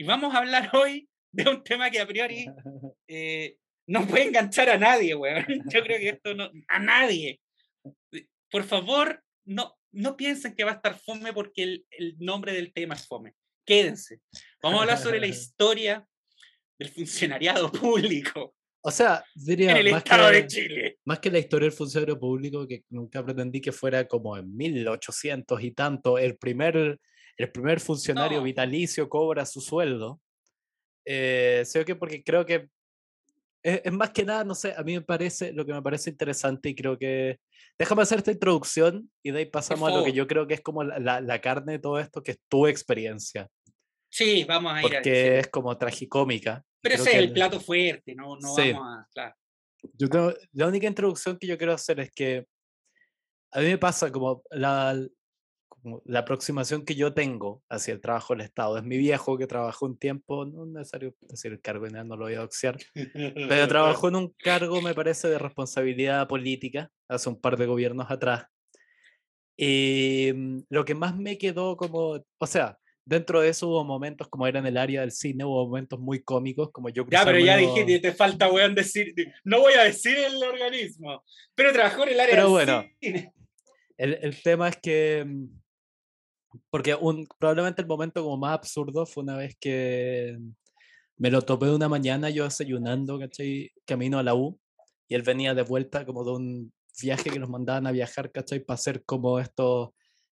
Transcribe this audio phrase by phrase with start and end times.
[0.00, 2.46] Y vamos a hablar hoy de un tema que a priori
[3.06, 5.44] eh, no puede enganchar a nadie, weón.
[5.70, 7.38] Yo creo que esto no, a nadie.
[8.50, 12.72] Por favor, no, no piensen que va a estar fome porque el, el nombre del
[12.72, 13.34] tema es fome.
[13.66, 14.20] Quédense.
[14.62, 16.02] Vamos a hablar sobre la historia
[16.78, 18.54] del funcionariado público.
[18.80, 20.98] O sea, diría en el más Estado que, de Chile.
[21.04, 25.62] más que la historia del funcionario público, que nunca pretendí que fuera como en 1800
[25.62, 26.98] y tanto, el primer,
[27.42, 28.44] el primer funcionario No.
[28.44, 30.20] vitalicio cobra su sueldo.
[31.04, 32.68] Eh, sé que porque creo que
[33.62, 36.10] es, es más que nada, no sé, a mí me parece, lo que me parece
[36.10, 37.38] interesante y creo que...
[37.78, 40.60] Déjame hacer esta introducción y de ahí pasamos a lo que yo creo que es
[40.60, 43.48] como la, la- la carne de todo esto, que es tu experiencia,
[44.12, 46.64] Sí, vamos a ir a porque es como tragicómica.
[46.82, 48.72] Pero ese es que el plato fuerte, no, no Sí.
[48.72, 49.06] vamos a.
[49.14, 49.34] Claro.
[49.94, 52.44] Yo tengo- la única introducción que yo quiero hacer es que
[53.52, 55.10] a mí me pasa como la, como
[56.04, 58.78] la aproximación que yo tengo hacia el trabajo del Estado.
[58.78, 62.24] Es mi viejo que trabajó un tiempo, no es necesario decir el cargo, no lo
[62.24, 67.40] voy a doxear, pero trabajó en un cargo, me parece, de responsabilidad política hace un
[67.40, 68.44] par de gobiernos atrás.
[69.56, 74.28] Y mm, lo que más me quedó como, o sea, dentro de eso hubo momentos
[74.28, 77.38] como era en el área del cine, hubo momentos muy cómicos, como yo Ya, pero
[77.38, 79.12] ya dije que te falta, weón, decir.
[79.44, 81.24] No voy a decir el organismo,
[81.54, 82.84] pero trabajó en el área Pero del bueno.
[83.00, 83.32] cine.
[83.98, 85.59] El, el tema es que, mm,
[86.70, 90.38] porque un, probablemente el momento como más absurdo fue una vez que
[91.16, 93.70] me lo topé una mañana yo desayunando, ¿cachai?
[93.84, 94.58] Camino a la U,
[95.08, 98.60] y él venía de vuelta como de un viaje que nos mandaban a viajar, ¿cachai?
[98.60, 99.90] Para hacer como estos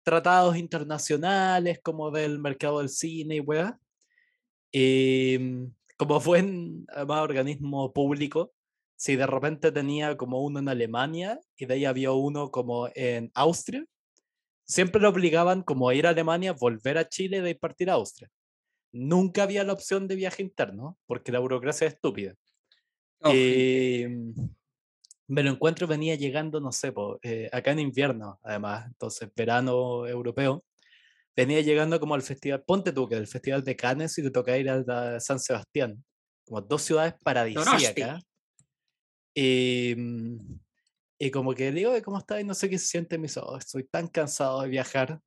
[0.03, 3.77] tratados internacionales, como del mercado del cine y weá.
[4.71, 5.65] Y mm,
[5.97, 8.53] como buen además, organismo público,
[8.95, 13.31] si de repente tenía como uno en Alemania y de ahí había uno como en
[13.35, 13.85] Austria,
[14.71, 18.29] siempre lo obligaban como a ir a Alemania, volver a Chile y partir a Austria.
[18.93, 22.35] Nunca había la opción de viaje interno, porque la burocracia es estúpida.
[23.19, 24.07] Oh, Y
[25.27, 30.07] me lo encuentro, venía llegando, no sé, po, eh, acá en invierno, además, entonces verano
[30.07, 30.63] europeo,
[31.35, 34.57] venía llegando como al festival, ponte tú que del festival de Cannes y te toca
[34.57, 36.01] ir de San Sebastián,
[36.45, 38.23] como dos ciudades paradisíacas.
[39.35, 40.37] Mm,
[41.25, 42.41] y como que digo, "Oye, ¿cómo estás?
[42.41, 45.19] Y no sé qué se siente, me dice, "Oh, estoy tan cansado de viajar.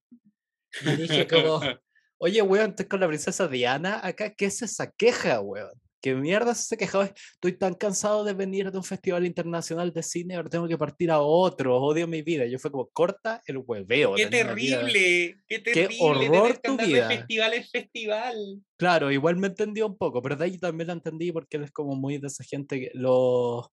[0.83, 1.61] Y dije como,
[2.19, 5.73] oye, weón, estoy con la princesa Diana acá, ¿qué es esa queja, weón?
[6.03, 7.15] ¿Qué mierda es esa queja?
[7.35, 11.11] Estoy tan cansado de venir de un festival internacional de cine, ahora tengo que partir
[11.11, 12.45] a otro, odio mi vida.
[12.45, 14.15] Yo fue como, corta el hueveo.
[14.15, 17.09] Qué terrible, qué terrible horror tener que tu vida.
[17.09, 18.37] de festival en festival.
[18.77, 21.71] Claro, igual me entendió un poco, pero de ahí también la entendí porque él es
[21.71, 23.67] como muy de esa gente que los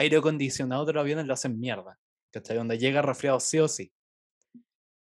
[0.00, 1.98] aire acondicionados de los aviones lo hacen mierda,
[2.32, 2.56] ¿cachai?
[2.56, 3.92] Donde llega resfriado sí o sí.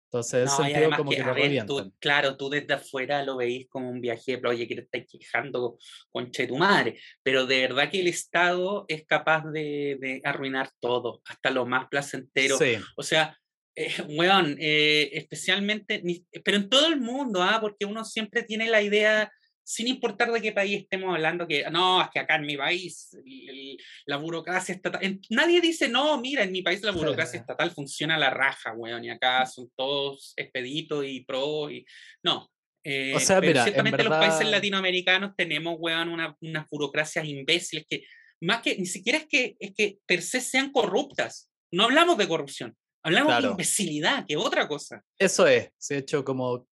[0.06, 2.74] Entonces, en ese No, además como que, que a lo ver, tú, claro, tú desde
[2.74, 5.78] afuera lo veís como un viaje, pero oye, que te estás quejando,
[6.10, 10.70] conche de tu madre, pero de verdad que el Estado es capaz de, de arruinar
[10.80, 12.56] todo, hasta lo más placentero.
[12.56, 13.36] Sí, O sea,
[13.74, 16.02] eh, weón, eh, especialmente,
[16.42, 17.58] pero en todo el mundo, ¿ah?
[17.60, 19.30] Porque uno siempre tiene la idea,
[19.68, 23.16] sin importar de qué país estemos hablando, que no, es que acá en mi país
[24.06, 28.14] la burocracia estatal, en- nadie dice, no, mira, en mi país la burocracia estatal funciona
[28.14, 31.84] a la raja, weón, y acá son todos expeditos y pro, y
[32.22, 32.48] no.
[32.84, 37.24] eh, sea, pero mira, en ciertamente los países verdad- latinoamericanos tenemos, weón, una- unas burocracias
[37.26, 38.04] imbéciles que,
[38.40, 42.28] más que, ni siquiera es que, es que per se sean corruptas, no hablamos de
[42.28, 43.50] corrupción, hablamos de Claro.
[43.50, 45.02] imbecilidad, que es otra cosa.
[45.18, 45.70] eso es.
[45.88, 46.68] De hecho, como,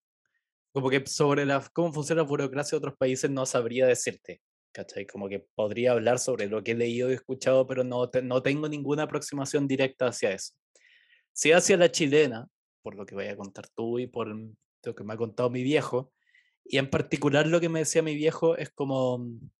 [0.75, 4.43] como que sobre la, cómo funciona la burocracia de otros países no sabría decirte.
[4.75, 5.07] ¿Cachai?
[5.07, 8.43] Como que podría hablar sobre lo que he leído y escuchado, pero no, te- no
[8.43, 10.55] tengo ninguna aproximación directa hacia eso.
[11.33, 12.49] Sí hacia la chilena,
[12.83, 15.63] por lo que voy a contar tú y por lo que me ha contado mi
[15.65, 16.13] viejo,
[16.65, 19.51] y en particular lo que me decía mi viejo es como, mm,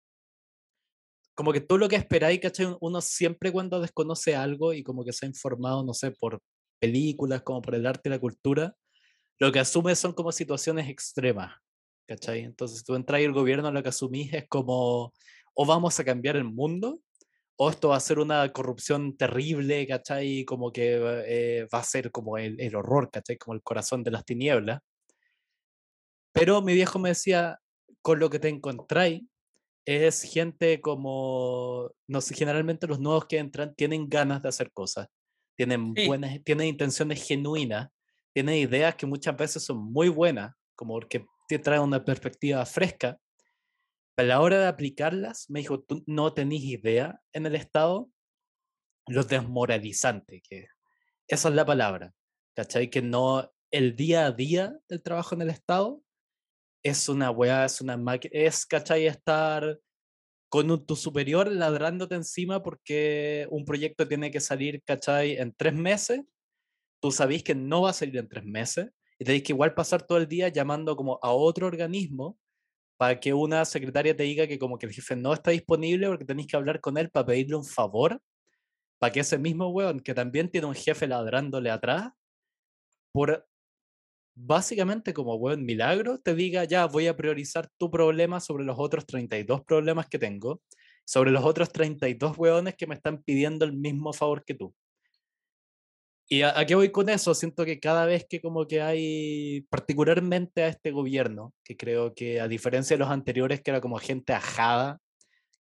[1.35, 2.67] como que tú lo que esperáis, ¿cachai?
[2.67, 6.41] Un- Uno siempre cuando desconoce algo y como que se ha informado, no sé, por
[6.81, 8.77] películas, como por el arte y la cultura,
[9.39, 11.55] lo que asume son como situaciones extremas,
[12.07, 12.41] ¿cachai?
[12.41, 15.13] Entonces tú entras y el gobierno lo que asumís es como,
[15.55, 17.01] o vamos a cambiar el mundo,
[17.57, 20.45] o esto va a ser una corrupción terrible, ¿cachai?
[20.45, 20.95] Como que
[21.27, 23.37] eh, va a ser como el, el horror, ¿cachai?
[23.37, 24.81] Como el corazón de las tinieblas.
[26.33, 27.61] Pero mi viejo me decía,
[28.03, 29.23] con lo que te encontráis,
[29.87, 35.09] es gente como, no sé, generalmente los nuevos que entran tienen ganas de hacer cosas,
[35.57, 36.07] tienen Sí.
[36.07, 37.91] buenas, tienen intenciones genuinas,
[38.35, 43.19] tienen ideas que muchas veces son muy buenas, como porque te traen una perspectiva fresca,
[44.17, 48.11] pero a la hora de aplicarlas, me dijo, tú no tenés idea en el Estado
[49.07, 50.69] lo desmoralizante que es.
[51.29, 52.13] Esa es la palabra,
[52.55, 52.91] ¿cachai?
[52.91, 56.03] Que no, el día a día del trabajo en el Estado
[56.83, 59.07] es una weá, es una máquina, es, ¿cachai?
[59.07, 59.79] Estar
[60.49, 65.37] con tu superior ladrándote encima porque un proyecto tiene que salir, ¿cachai?
[65.37, 66.21] En tres meses,
[67.05, 70.07] tú sabés que no va a salir en tres meses y tenéis que igual pasar
[70.07, 72.39] todo el día llamando como a otro organismo
[72.97, 76.25] para que una secretaria te diga que como que el jefe no está disponible porque
[76.25, 78.23] tenéis que hablar con él para pedirle un favor,
[78.99, 82.11] para que ese mismo weón que también tiene un jefe ladrándole atrás,
[83.13, 83.47] por
[84.35, 89.05] básicamente como buen milagro, te diga, ya voy a priorizar tu problema sobre los otros
[89.05, 90.63] 32 problemas que tengo,
[91.05, 94.75] sobre los otros 32 hueones que me están pidiendo el mismo favor que tú.
[96.29, 97.35] ¿Y a, qué voy con eso?
[97.35, 102.41] Siento que cada vez que como que hay, particularmente a este gobierno, que creo que
[102.41, 105.01] a diferencia de los anteriores, que era como gente ajada,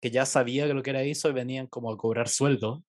[0.00, 2.84] que ya sabía que lo que era eso y venían como a cobrar sueldo,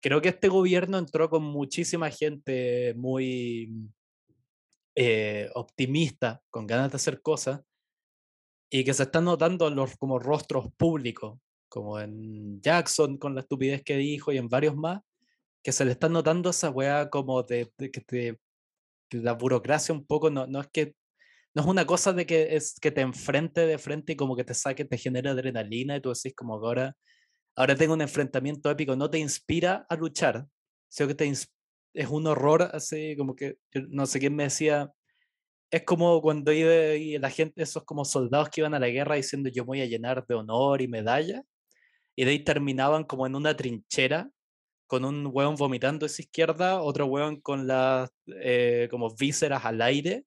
[0.00, 3.72] creo que este gobierno entró con muchísima gente muy
[4.96, 7.60] eh, optimista, con ganas de hacer cosas,
[8.70, 11.38] y que se están notando los como rostros públicos,
[11.68, 15.02] como en Jackson con la estupidez que dijo y en varios más,
[15.62, 18.38] que se le están notando esa weá como de, que te,
[19.10, 20.94] la burocracia un poco, no, no es que
[21.54, 24.44] no es una cosa de que es que te enfrente de frente y como que
[24.44, 26.96] te saque, te genera adrenalina y tú decís como ahora,
[27.56, 30.46] ahora tengo un enfrentamiento épico, no te inspira a luchar,
[30.88, 31.30] sino que te,
[31.94, 33.58] es un horror así, como que,
[33.90, 34.90] no sé quién me decía,
[35.70, 39.16] es como cuando iba y la gente, esos como soldados que iban a la guerra
[39.16, 41.42] diciendo yo voy a llenar de honor y medalla,
[42.16, 44.30] y de ahí terminaban como en una trinchera,
[44.86, 49.80] con un hueón vomitando a esa izquierda, otro hueón con las eh, como vísceras al
[49.82, 50.24] aire.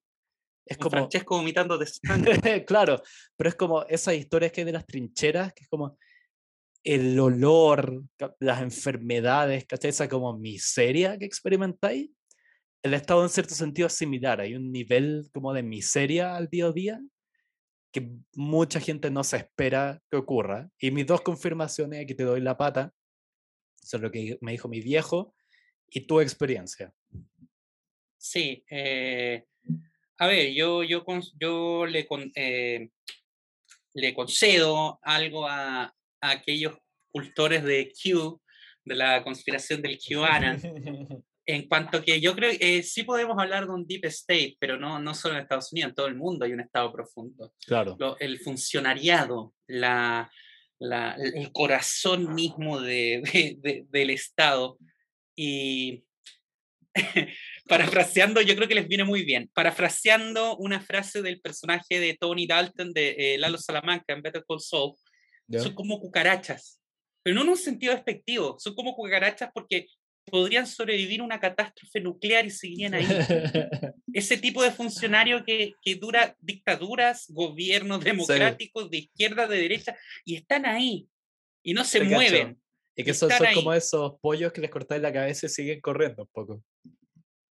[0.64, 0.90] Es como...
[0.90, 2.64] Francesco vomitando de sangre.
[2.66, 3.00] claro,
[3.36, 5.96] pero es como esas historias que hay de las trincheras, que es como,
[6.86, 8.04] el olor,
[8.38, 9.90] las enfermedades, ¿cachai?
[9.90, 12.10] Esa como miseria que experimentáis,
[12.84, 14.40] el estado en cierto sentido es similar.
[14.40, 17.00] Hay un nivel como de miseria al día a día
[17.92, 20.70] que mucha gente no se espera que ocurra.
[20.78, 22.92] Y mis dos confirmaciones, aquí te doy la pata,
[23.86, 25.34] son lo que me dijo mi viejo
[25.88, 26.92] y tu experiencia.
[28.18, 29.44] Sí, eh,
[30.18, 31.04] a ver, yo, yo,
[31.38, 32.88] yo le, eh,
[33.94, 36.76] le concedo algo a, aquellos
[37.08, 38.40] cultores de Q,
[38.84, 40.58] de la conspiración del QAnon,
[41.46, 44.76] en cuanto que yo creo que eh, sí podemos hablar de un deep state, pero
[44.76, 47.52] no, no solo en Estados Unidos, en todo el mundo hay un estado profundo.
[47.64, 47.96] Claro.
[48.18, 50.28] el funcionariado, la,
[50.78, 54.78] la, el corazón mismo de, de, del Estado.
[55.34, 56.04] Y
[57.68, 62.46] parafraseando, yo creo que les viene muy bien, parafraseando una frase del personaje de Tony
[62.46, 64.94] Dalton de eh, Lalo Salamanca en Better Call Saul,
[65.52, 66.80] son como cucarachas,
[67.22, 69.86] pero no en un sentido despectivo, son como cucarachas porque
[70.30, 73.06] podrían sobrevivir una catástrofe nuclear y seguirían ahí.
[74.12, 80.36] Ese tipo de funcionario que, que dura dictaduras, gobiernos democráticos de izquierda, de derecha, y
[80.36, 81.08] están ahí,
[81.62, 82.60] y no se mueven.
[82.96, 86.28] Y que son, como esos pollos que les cortáis la cabeza y siguen corriendo un
[86.28, 86.62] poco.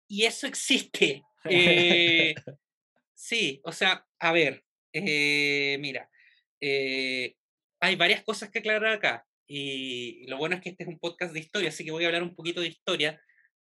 [0.08, 1.22] Y eso existe.
[1.46, 2.34] Eh,
[3.12, 6.08] sí, o sea, a ver, eh, mira,
[6.58, 7.36] eh,
[7.78, 9.26] hay varias cosas que aclarar acá.
[9.56, 12.08] Y lo bueno es que este es un podcast de historia, así que voy a
[12.08, 13.20] hablar un poquito de historia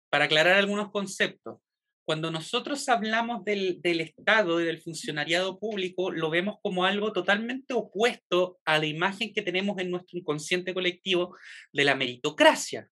[0.09, 1.59] para aclarar algunos conceptos.
[2.03, 7.75] Cuando nosotros hablamos del, del Estado y del funcionariado público, lo vemos como algo totalmente
[7.75, 11.37] opuesto a la imagen que tenemos en nuestro inconsciente colectivo
[11.71, 12.89] de la meritocracia.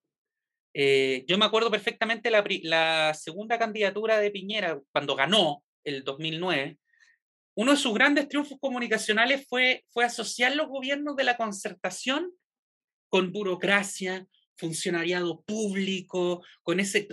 [0.76, 6.78] Eh, yo me acuerdo perfectamente la, la segunda candidatura de Piñera, cuando ganó el 2009,
[7.56, 12.32] uno de sus grandes triunfos comunicacionales fue, fue asociar los gobiernos de la concertación
[13.12, 14.26] con burocracia,
[14.56, 17.10] funcionariado público, con ese...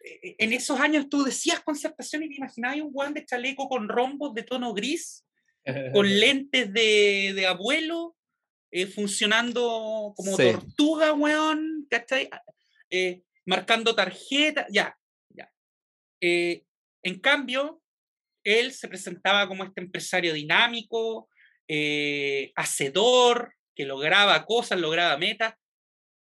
[0.00, 3.88] E, en esos años tú decías concertación y te imaginabas un guan de chaleco con
[3.88, 5.26] rombos de tono gris,
[5.92, 8.16] con lentes de, de abuelo,
[8.70, 12.30] eh, funcionando como tortuga, weón, ¿cachai?
[12.90, 14.96] Eh, marcando tarjeta, ya,
[15.28, 15.52] ya.
[16.22, 16.64] Eh,
[17.02, 17.82] en cambio,
[18.42, 21.28] él se presentaba como este empresario dinámico,
[21.68, 25.54] eh, hacedor, que lograba cosas, lograba metas,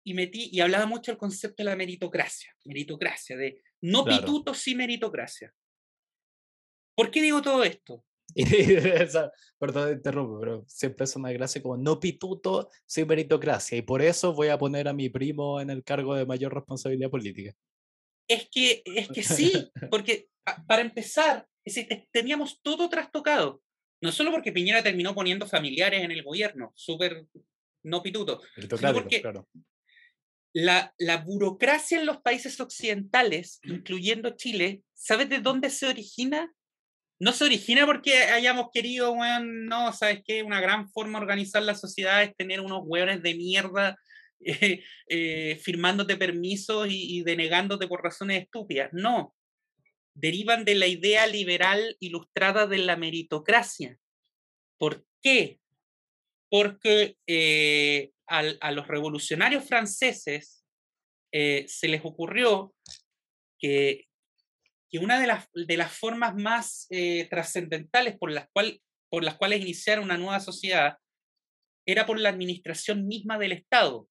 [0.04, 4.74] y, metí, y hablaba mucho del concepto de la meritocracia, meritocracia, de no pituto, sí
[4.74, 5.54] meritocracia.
[6.96, 8.04] ¿Por qué digo todo esto?
[9.58, 14.32] perdón, interrumpo, pero siempre es una gracia como no pituto, sí meritocracia, y por eso
[14.32, 17.54] voy a poner a mi primo en el cargo de mayor responsabilidad política.
[18.28, 20.28] Es que, es que sí, porque
[20.66, 21.46] para empezar,
[22.10, 23.62] teníamos todo trastocado.
[24.02, 27.26] No solo porque Piñera terminó poniendo familiares en el gobierno, súper
[27.84, 29.22] no pituto, sino porque
[30.52, 36.52] la, la burocracia en los países occidentales, incluyendo Chile, ¿sabes de dónde se origina?
[37.22, 40.42] no se origina porque hayamos querido, weón, no, ¿sabes qué?
[40.42, 43.96] Una gran forma de organizar la sociedad es tener unos weones de mierda
[44.44, 48.90] eh, eh, firmándote permisos y, y, denegándote por razones estúpidas.
[48.92, 49.36] No.
[50.14, 53.98] Derivan de la idea liberal ilustrada de la meritocracia.
[54.78, 55.60] ¿Por qué?
[56.50, 60.64] Porque eh, a los revolucionarios franceses
[61.30, 62.74] se les ocurrió
[63.62, 64.08] que,
[65.00, 68.48] una de las, formas más eh, trascendentales por las,
[69.10, 70.98] por las cuales iniciar una nueva sociedad
[71.86, 74.08] era por la administración misma del Estado.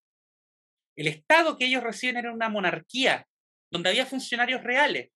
[0.98, 3.28] El Estado que ellos reciben era una monarquía,
[3.72, 5.12] donde había funcionarios reales,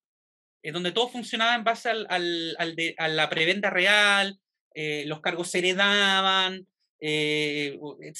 [0.65, 4.39] eh, donde todo funcionaba en base al, al, al de, a la prebenda real,
[4.73, 6.67] eh, los cargos se heredaban,
[6.99, 7.79] eh,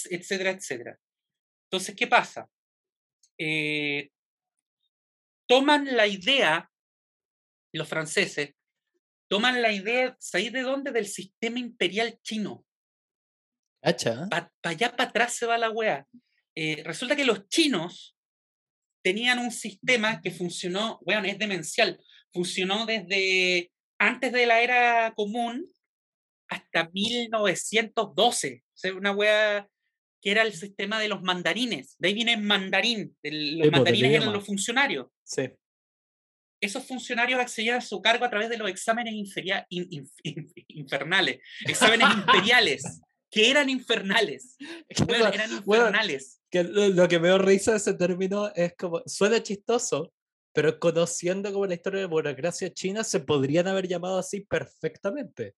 [0.10, 0.98] etcétera, etcétera.
[1.66, 2.48] Entonces, ¿qué pasa?
[3.38, 4.10] Eh,
[5.48, 6.70] toman la idea
[7.74, 8.56] los franceses
[9.28, 10.92] toman la idea, ¿sabéis de dónde?
[10.92, 12.66] Del sistema imperial chino.
[14.30, 16.08] Para pa allá para atrás se va la wea.
[16.56, 18.16] Eh, resulta que los chinos
[19.04, 22.00] tenían un sistema que funcionó, bueno, es demencial,
[22.36, 25.72] funcionó desde antes de la era común
[26.50, 28.64] hasta 1912.
[28.64, 29.70] O sea, una wea
[30.22, 31.96] que era el sistema de los mandarines.
[31.98, 33.16] De ahí viene el mandarín.
[33.24, 35.08] El, los sí, mandarines eran los funcionarios.
[35.24, 35.50] Sí
[36.62, 40.54] esos funcionarios accedían a su cargo a través de los exámenes inferia, in, in, in,
[40.68, 43.02] infernales, exámenes imperiales,
[43.32, 44.56] que eran infernales.
[45.06, 45.66] Bueno, eran infernales.
[45.66, 45.92] Bueno,
[46.50, 50.14] que lo, lo, que me da risa ese término es como, suena chistoso,
[50.56, 55.54] pero conociendo como la historia de burocracia china, se podrían haber llamado así perfectamente.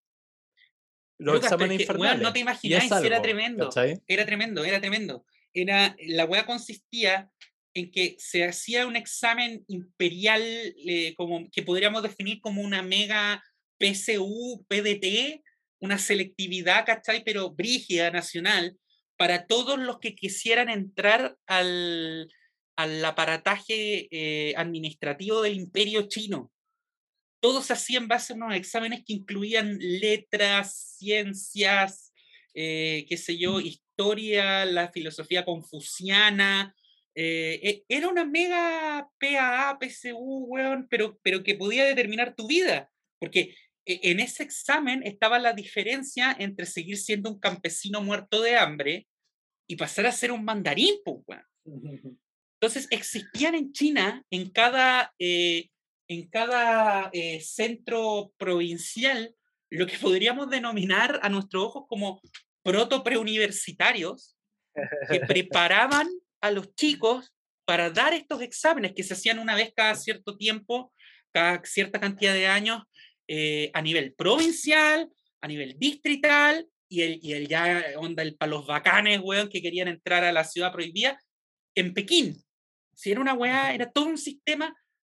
[1.20, 2.14] Los Lucas, exámenes infernales.
[2.16, 3.66] Bueno, no te imagináis, era tremendo.
[3.66, 4.02] ¿cachai?
[4.08, 5.24] Era tremendo, era tremendo.
[5.54, 7.30] Era, la wea consistía
[7.76, 13.44] en que se hacía un examen imperial eh, como, que podríamos definir como una mega
[13.80, 15.44] PSU, PDT,
[15.80, 17.24] una selectividad, ¿cachai?
[17.24, 18.76] Pero brígida, nacional,
[19.16, 22.28] para todos los que quisieran entrar al,
[22.78, 26.52] al aparataje eh, administrativo del imperio chino.
[27.42, 32.14] Todos hacían base a unos exámenes que incluían letras, ciencias,
[32.54, 36.74] eh, qué sé yo, historia, la filosofía confuciana,
[37.20, 42.92] eh, e, era una mega PAA, PSU, weón, pero, pero que podía determinar tu vida,
[43.20, 43.56] porque
[43.86, 49.08] e, en ese examen estaba la diferencia entre seguir siendo un campesino muerto de hambre
[49.68, 52.20] y pasar a ser un mandarín, pues, weón.
[52.60, 55.70] Entonces existían en China, en cada, eh,
[56.08, 59.36] en cada eh, centro provincial,
[59.70, 62.20] lo que podríamos denominar a nuestros ojos como
[62.64, 64.36] proto preuniversitarios,
[65.10, 66.08] que preparaban
[66.42, 67.34] a los chicos
[67.66, 70.94] para dar estos exámenes que se hacían una vez cada cierto tiempo,
[71.34, 72.84] cada cierta cantidad de años,
[73.28, 75.12] eh, a nivel provincial,
[75.42, 79.62] a nivel distrital, y el, y el ya onda el para los bacanes, weón, que
[79.62, 81.20] querían entrar a la ciudad prohibida,
[81.76, 82.44] en Pekín.
[82.98, 84.76] Si era una weá, era todo un sistema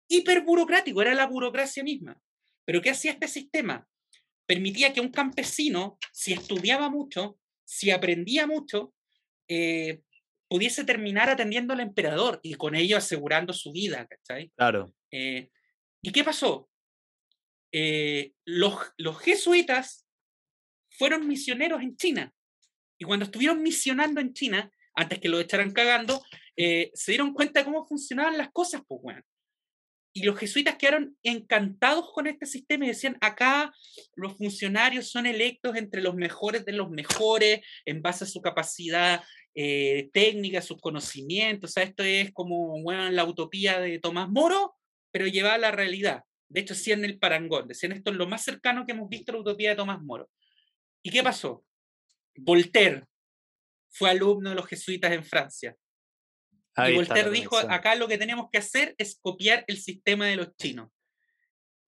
[0.09, 2.21] hiper burocrático, era la burocracia misma.
[2.65, 3.87] Pero ¿qué hacía este sistema?
[4.47, 8.95] Permitía que un campesino, si estudiaba mucho, si aprendía mucho,
[9.47, 10.03] eh,
[10.49, 14.51] pudiese terminar atendiendo al emperador y con ello asegurando su vida, ¿cachai?
[14.57, 14.93] Claro.
[15.13, 15.49] Eh,
[16.03, 16.69] ¿Y qué pasó?
[17.71, 20.05] Eh, los, los jesuitas
[20.91, 22.35] fueron misioneros en China.
[22.99, 26.23] Y cuando estuvieron misionando en China, antes que lo echaran cagando,
[26.57, 29.23] eh, se dieron cuenta de cómo funcionaban las cosas, pues, bueno.
[30.13, 33.73] Y los jesuitas quedaron encantados con este sistema y decían, acá
[34.17, 39.23] los funcionarios son electos entre los mejores de los mejores en base a su capacidad
[39.55, 41.71] eh, técnica, sus conocimientos.
[41.71, 44.75] O sea, esto es como la utopía de Tomás Moro,
[45.13, 46.25] pero llevada a la realidad.
[46.49, 49.35] De hecho, decían el parangón, decían esto es lo más cercano que hemos visto a
[49.35, 50.29] la utopía de Tomás Moro.
[51.05, 51.65] ¿Y qué pasó?
[52.35, 53.08] Voltaire
[53.91, 55.77] fue alumno de los jesuitas en Francia.
[56.75, 60.37] Ahí y Voltaire dijo, acá lo que tenemos que hacer es copiar el sistema de
[60.37, 60.91] los chinos.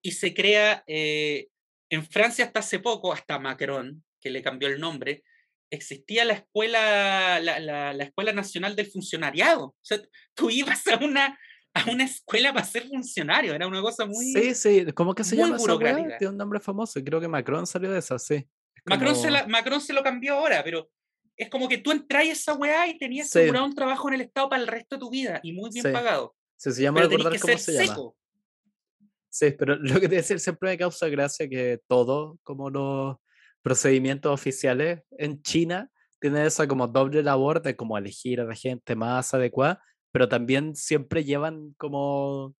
[0.03, 1.47] Y se crea, eh,
[1.89, 5.23] en Francia hasta hace poco, hasta Macron, que le cambió el nombre,
[5.71, 9.67] existía la escuela, la, la, la, escuela nacional del funcionariado.
[9.67, 10.01] O sea,
[10.33, 11.39] tú ibas a una,
[11.73, 14.33] a una escuela para ser funcionario, era una cosa muy.
[14.33, 16.17] Sí, sí, ¿cómo que se llama burocrática?
[16.17, 18.45] Tiene un nombre famoso creo que Macron salió de esa, sí.
[18.83, 18.97] Como...
[18.97, 20.89] Macron, se la, Macron se lo cambió ahora, pero
[21.43, 23.39] es como que tú entras a esa weá y tenías sí.
[23.39, 25.85] asegurado un trabajo en el Estado para el resto de tu vida y muy bien
[25.85, 25.91] sí.
[25.91, 26.35] pagado.
[26.55, 27.93] Sí, se llama pero recordar que cómo se seco.
[27.93, 29.09] llama.
[29.29, 33.17] Sí, pero lo que te decir siempre me causa gracia que todo, como los
[33.61, 38.95] procedimientos oficiales en China, tiene esa como doble labor de como elegir a la gente
[38.95, 39.81] más adecuada,
[40.11, 42.55] pero también siempre llevan como,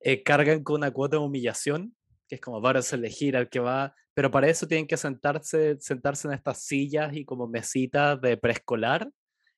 [0.00, 1.94] eh, cargan con una cuota de humillación
[2.32, 5.76] que es como vas a elegir al que va, pero para eso tienen que sentarse,
[5.80, 9.08] sentarse en estas sillas y como mesitas de preescolar,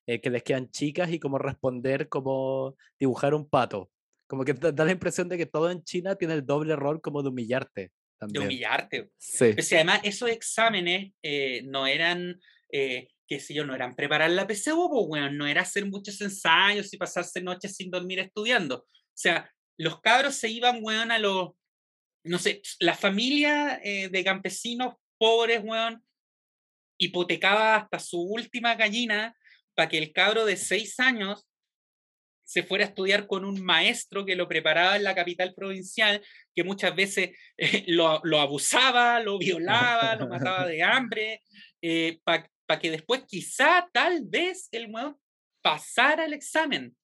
[0.07, 3.89] eh, que les quedan chicas y como responder como dibujar un pato.
[4.27, 7.21] Como que da la impresión de que todo en China tiene el doble rol como
[7.21, 7.91] de humillarte.
[8.21, 9.09] De humillarte.
[9.17, 9.51] Sí.
[9.51, 12.39] Pero si además esos exámenes eh, no eran,
[12.71, 16.19] eh, qué sé yo, no eran preparar la PCU, pues, bueno, no era hacer muchos
[16.21, 18.77] ensayos y pasarse noches sin dormir estudiando.
[18.77, 21.49] O sea, los cabros se iban, weón, a los,
[22.25, 26.03] no sé, la familia eh, de campesinos pobres, weón,
[26.97, 29.35] hipotecaba hasta su última gallina
[29.75, 31.47] para que el cabro de seis años
[32.45, 36.63] se fuera a estudiar con un maestro que lo preparaba en la capital provincial, que
[36.63, 41.41] muchas veces eh, lo, lo, abusaba, lo violaba, lo mataba de hambre,
[41.81, 45.17] eh, para que después quizá, tal vez, el weón
[45.61, 46.95] pasara el examen.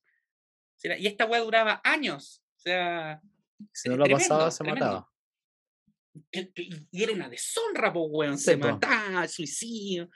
[0.84, 2.44] Y esta weá duraba años.
[2.58, 3.22] O sea.
[3.74, 5.11] Si no lo pasaba, se mataba.
[6.32, 8.38] Y era una deshonra, pues, weón.
[8.38, 10.10] se mataba, suicidio.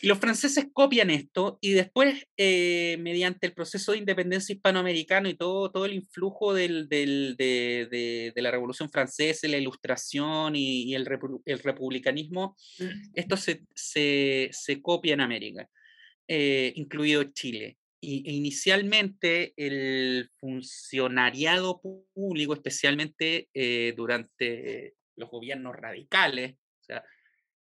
[0.00, 5.34] Y los franceses copian esto y después, eh, mediante el proceso de independencia hispanoamericano y
[5.34, 10.84] todo, todo el influjo del, del, de, de, de, la Revolución Francesa, la Ilustración y,
[10.84, 11.06] y el,
[11.44, 13.12] el, republicanismo, mm.
[13.14, 15.68] esto se, se, se, copia en América,
[16.26, 17.78] eh, incluido Chile.
[18.00, 21.80] Y, e inicialmente el funcionariado
[22.12, 27.04] público, especialmente eh, durante los gobiernos radicales, o sea,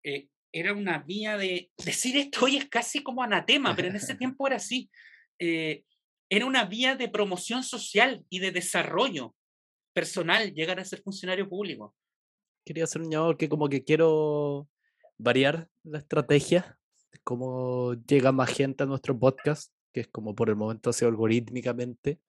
[0.04, 4.16] eh, era una vía de decir esto hoy es casi como anatema, pero en ese
[4.16, 4.90] tiempo era así.
[5.40, 5.84] Eh,
[6.30, 9.36] era una vía de promoción social y de desarrollo
[9.94, 11.96] personal llegar a ser funcionario público.
[12.66, 14.68] Quería hacer un llamado que como que quiero
[15.18, 16.78] variar la estrategia,
[17.24, 22.20] cómo llega más gente a nuestro podcast que es como por el momento hace algorítmicamente,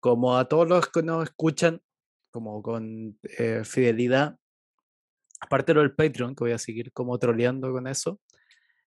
[0.00, 1.80] como a todos los que nos escuchan,
[2.36, 4.36] como con eh, fidelidad,
[5.40, 8.20] aparte de lo del Patreon, que voy a seguir como troleando con eso,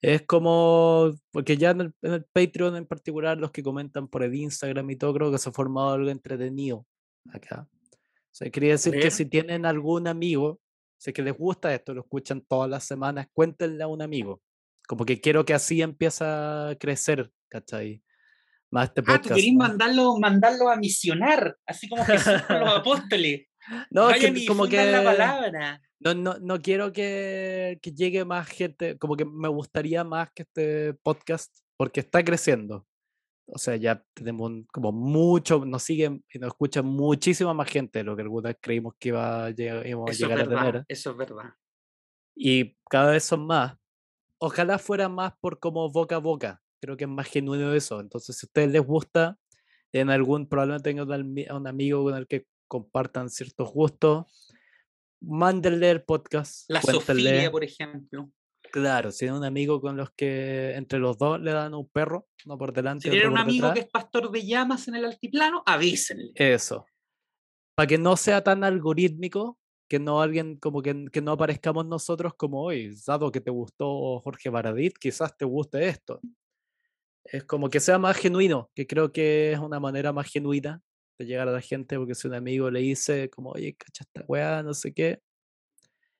[0.02, 4.90] es como, porque ya en el, Patreon en particular, los que comentan por el Instagram
[4.90, 6.88] y todo, creo que se ha formado algo entretenido
[7.32, 7.68] acá.
[7.72, 10.60] O sea, quería decir que si tienen algún amigo,
[10.98, 14.42] sé que les gusta esto, lo escuchan todas las semanas, cuéntenle a un amigo.
[14.88, 18.02] Como que quiero que así empieza a crecer ¿cachai?
[18.76, 19.26] Más este podcast.
[19.26, 23.48] Ah, tú querés mandarlo, mandarlo a misionar, así como Jesús con los apóstoles.
[23.90, 25.82] No, que, como que la palabra.
[26.02, 30.44] No, no, no quiero que, que, llegue más gente, como que me gustaría más que
[30.44, 32.86] este podcast, porque está creciendo.
[33.48, 38.04] O sea, ya tenemos como mucho, nos siguen y nos escuchan muchísima más gente de
[38.04, 40.86] lo que alguna vez creímos que iba a, llegar, a llegar a tener.
[40.90, 41.54] Eso es verdad.
[42.36, 43.78] Y cada vez son más.
[44.38, 48.00] Ojalá fuera más por como boca a boca, creo que es más genuino eso.
[48.00, 49.38] Entonces, si a ustedes les gusta,
[49.92, 54.26] en algún problema tengan un amigo con el que compartan ciertos gustos,
[55.22, 56.70] mándenle el podcast.
[56.70, 58.30] La Sofía, por ejemplo.
[58.72, 62.28] Claro, si tienen un amigo con los que entre los dos le dan un perro,
[62.46, 63.04] no por delante.
[63.04, 66.32] Si tienen un amigo que es pastor de llamas en el altiplano, avísenle.
[66.36, 66.86] Eso.
[67.76, 72.34] Para que no sea tan algorítmico, que no alguien como que, que no aparezcamos nosotros
[72.36, 76.20] como hoy, dado que te gustó Jorge Baradit, quizás te guste esto.
[77.26, 80.82] Es como que sea más genuino, que creo que es una manera más genuina
[81.18, 84.24] de llegar a la gente, porque si un amigo le dice como, oye, cacha esta
[84.28, 85.20] weá, no sé qué,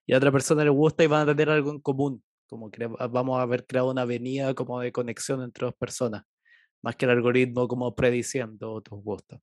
[0.08, 2.88] y a otra persona le gusta y van a tener algo en común, como que
[2.88, 6.24] vamos a haber creado una avenida como de conexión entre dos personas,
[6.84, 9.40] más que el algoritmo como prediciendo tus gustos.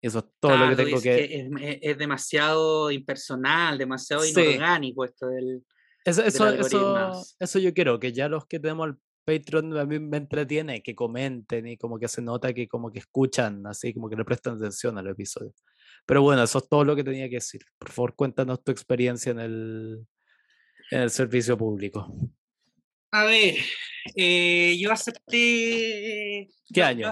[0.00, 1.48] Eso es todo lo que tengo que...
[1.82, 5.64] es, demasiado impersonal, demasiado inorgánico esto del...
[6.04, 8.94] Eso, eso, eso, eso, yo quiero, que ya los que tenemos
[9.26, 13.00] Patreon a mí me entretiene que comenten y como que se nota que como que
[13.00, 15.52] escuchan, así como que le prestan atención al episodio.
[16.06, 17.62] Pero bueno, eso es todo lo que tenía que decir.
[17.76, 20.06] Por favor, cuéntanos tu experiencia en el,
[20.92, 22.06] en el servicio público.
[23.10, 23.56] A ver,
[24.14, 26.48] eh, yo acepté.
[26.72, 27.10] ¿Qué año?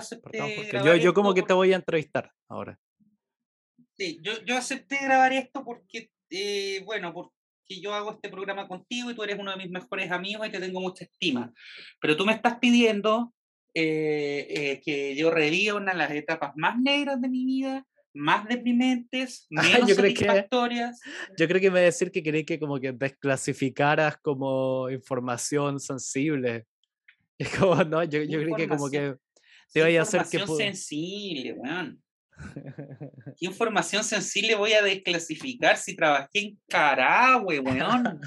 [0.85, 2.79] Yo, yo, como que te voy a entrevistar ahora.
[3.97, 7.33] Sí, yo, yo acepté grabar esto porque, eh, bueno, por,
[7.67, 10.51] que yo hago este programa contigo y tú eres uno de mis mejores amigos y
[10.51, 11.53] te tengo mucha estima.
[12.01, 13.33] Pero tú me estás pidiendo
[13.75, 18.47] eh, eh, que yo reviva una de las etapas más negras de mi vida, más
[18.47, 21.01] deprimentes, menos yo satisfactorias.
[21.01, 25.81] Que, yo creo que me a decir que quería que como que desclasificaras como información
[25.81, 26.67] sensible.
[27.37, 29.17] Es como, no, yo, yo creo que como que
[29.73, 30.37] te voy a hacer que...
[30.37, 32.04] Información sensible, weón.
[33.39, 38.21] ¿Qué información sensible voy a desclasificar si trabajé en Carahue, weón?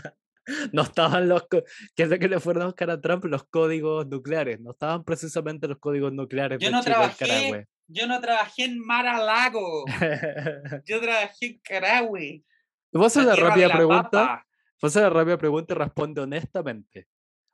[0.71, 3.25] no estaban los, ¿qué es que le fueron a buscar a Trump?
[3.25, 6.59] Los códigos nucleares, no estaban precisamente los códigos nucleares.
[6.59, 9.85] Yo no trabajé, yo no trabajé en Mar-a-Lago,
[10.85, 12.43] yo trabajé en Carahue.
[12.91, 14.09] Voy a hacer La rápida la pregunta.
[14.09, 14.47] papa.
[14.81, 17.07] Voy a hacer una rápida pregunta y responde honestamente.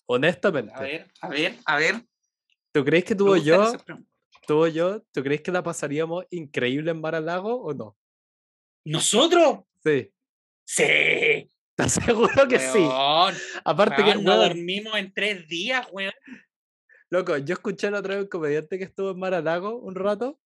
[0.05, 0.73] Honestamente.
[0.75, 1.95] A ver, a ver, a ver.
[2.71, 3.97] ¿Tú crees que me tú o gustan yo.
[4.47, 7.97] Tú o yo, tú crees que la pasaríamos increíble en Mar a Lago o no?
[8.85, 9.59] ¿Nosotros?
[9.83, 10.11] Sí.
[10.65, 10.83] Sí.
[11.77, 12.79] ¿Estás seguro que sí?
[12.79, 13.33] Weón,
[13.65, 16.13] Aparte que, no weón, dormimos en tres días, weón.
[17.09, 19.95] loco, yo escuché la otra vez un comediante que estuvo en Mar a Lago un
[19.95, 20.39] rato,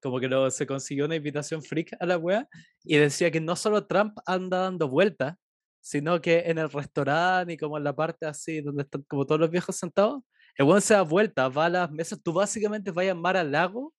[0.00, 2.48] como que lo, se consiguió una invitación freak a la wea,
[2.84, 5.34] y decía que no solo Trump anda dando vueltas,
[5.80, 9.40] sino que en el restaurante y como en la parte así donde están como todos
[9.40, 10.22] los viejos sentados,
[10.58, 13.44] el weón se da vueltas, va a las mesas, tú básicamente vas a Mar a
[13.44, 13.94] Lago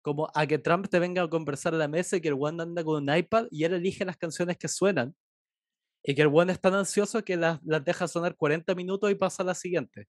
[0.00, 2.60] como a que Trump te venga a conversar a la mesa y que el weón
[2.60, 5.14] anda con un iPad y él elige las canciones que suenan.
[6.04, 9.14] Y que el weón es tan ansioso que las, las deja sonar 40 minutos y
[9.14, 10.06] pasa a la siguiente.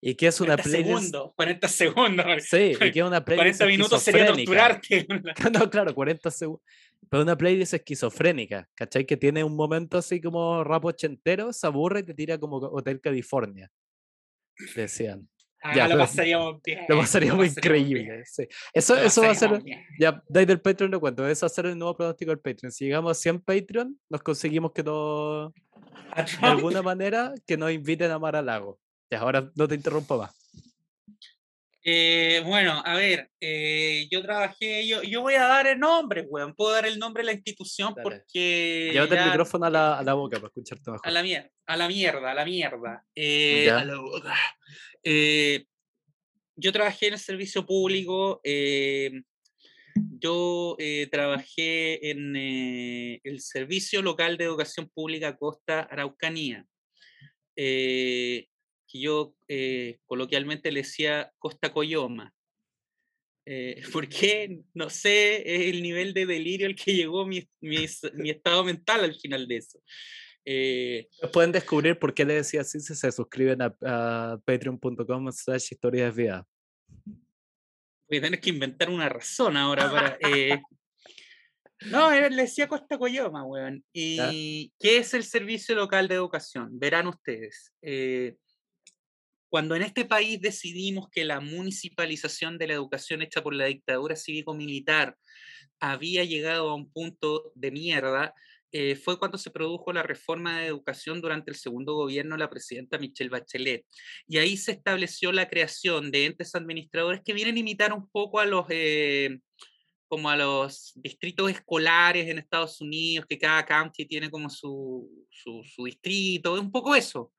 [0.00, 0.88] Y que es una 40 playlist.
[0.88, 2.26] segundos, 40 segundos.
[2.50, 5.06] Sí, y que es una playlist 40 minutos sería torturarte.
[5.52, 6.62] No, claro, 40 segundos.
[7.08, 9.06] Pero una playlist esquizofrénica, ¿cachai?
[9.06, 13.00] Que tiene un momento así como rap ochentero, se aburre y te tira como Hotel
[13.00, 13.70] California.
[14.74, 15.28] Decían.
[15.62, 16.80] Ah, Ya, lo pasaríamos bien.
[16.88, 17.54] Lo pasaríamos bien.
[17.56, 18.22] increíble.
[18.24, 18.46] sí.
[18.72, 19.62] Eso, Lo eso va a ser.
[19.62, 19.84] bien.
[19.98, 21.26] Ya, de ahí del Patreon lo cuento.
[21.26, 22.70] Eso va a ser el nuevo pronóstico del Patreon.
[22.70, 25.52] Si llegamos a 100 Patreon, nos conseguimos que no,
[26.12, 28.78] A de alguna manera, que nos inviten a Mar a Lago.
[29.10, 30.34] Ya, ahora no te interrumpo más.
[31.88, 36.52] Eh, bueno, a ver, eh, yo trabajé, yo, yo voy a dar el nombre, weón.
[36.52, 38.02] Puedo dar el nombre de la institución Dale.
[38.02, 38.90] porque.
[38.92, 41.06] Llévate el micrófono a la, a la boca para escucharte mejor.
[41.06, 43.04] A la mierda, a la mierda, a la mierda.
[43.14, 44.34] Eh, a la boca.
[45.04, 45.64] Eh,
[46.56, 48.40] yo trabajé en el servicio público.
[50.18, 50.76] yo
[51.08, 52.34] trabajé en
[53.22, 56.66] el Servicio Local de Educación Pública Costa Araucanía,
[57.54, 58.48] eh,
[58.86, 62.32] que yo eh, coloquialmente le decía Costa Coyoma.
[63.46, 64.60] Eh, ¿Por qué?
[64.74, 69.04] No sé, es el nivel de delirio al que llegó mi, mi mi estado mental
[69.04, 69.80] al final de eso.
[70.48, 75.72] Eh, Pueden descubrir por qué le decía así si se suscriben a, a patreon.com slash
[75.72, 76.46] historias de vida.
[78.08, 80.18] voy a tener que inventar una razón ahora para.
[80.32, 80.60] eh,
[81.90, 83.84] No, le decía Costa Coyoma, weón.
[83.92, 86.78] ¿Y qué es el Servicio Local de Educación?
[86.78, 87.72] Verán ustedes.
[87.82, 88.36] eh,
[89.48, 94.16] cuando en este país decidimos que la municipalización de la educación hecha por la dictadura
[94.16, 95.16] cívico-militar
[95.80, 98.34] había llegado a un punto de mierda,
[98.72, 102.50] eh, fue cuando se produjo la reforma de educación durante el segundo gobierno de la
[102.50, 103.86] presidenta Michelle Bachelet.
[104.26, 108.40] Y ahí se estableció la creación de entes administradores que vienen a imitar un poco
[108.40, 109.38] a los, eh,
[110.08, 115.62] como a los distritos escolares en Estados Unidos, que cada county tiene como su, su,
[115.64, 117.32] su distrito, un poco eso.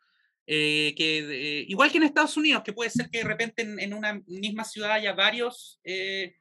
[0.49, 3.79] Eh, que, eh, igual que en Estados Unidos, que puede ser que de repente en,
[3.79, 6.35] en una misma ciudad haya varios eh,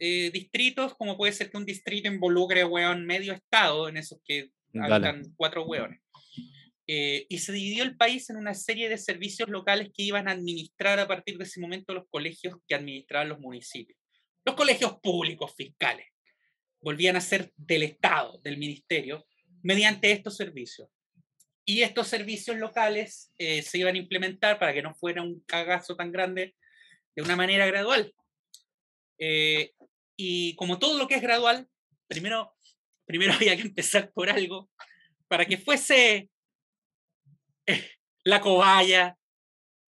[0.00, 4.50] eh, distritos, como puede ser que un distrito involucre, weón, medio estado, en esos que
[4.74, 6.00] habitan cuatro hueones.
[6.86, 10.32] Eh, y se dividió el país en una serie de servicios locales que iban a
[10.32, 13.98] administrar a partir de ese momento los colegios que administraban los municipios.
[14.44, 16.06] Los colegios públicos fiscales
[16.80, 19.24] volvían a ser del Estado, del Ministerio,
[19.62, 20.90] mediante estos servicios.
[21.66, 25.96] Y estos servicios locales eh, se iban a implementar para que no fuera un cagazo
[25.96, 26.54] tan grande
[27.16, 28.14] de una manera gradual.
[29.18, 29.72] Eh,
[30.16, 31.68] y como todo lo que es gradual,
[32.06, 32.54] primero,
[33.06, 34.70] primero había que empezar por algo
[35.28, 36.28] para que fuese
[37.66, 37.90] eh,
[38.24, 39.16] la cobaya,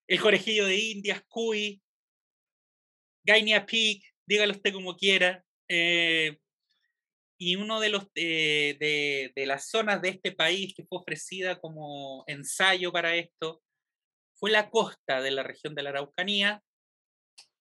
[0.09, 1.83] el conejillo de Indias, Cuy,
[3.25, 5.45] Gainia Peak, dígalo usted como quiera.
[7.38, 11.61] Y uno de los eh, de, de las zonas de este país que fue ofrecida
[11.61, 13.62] como ensayo para esto
[14.38, 16.62] fue la costa de la región de la Araucanía,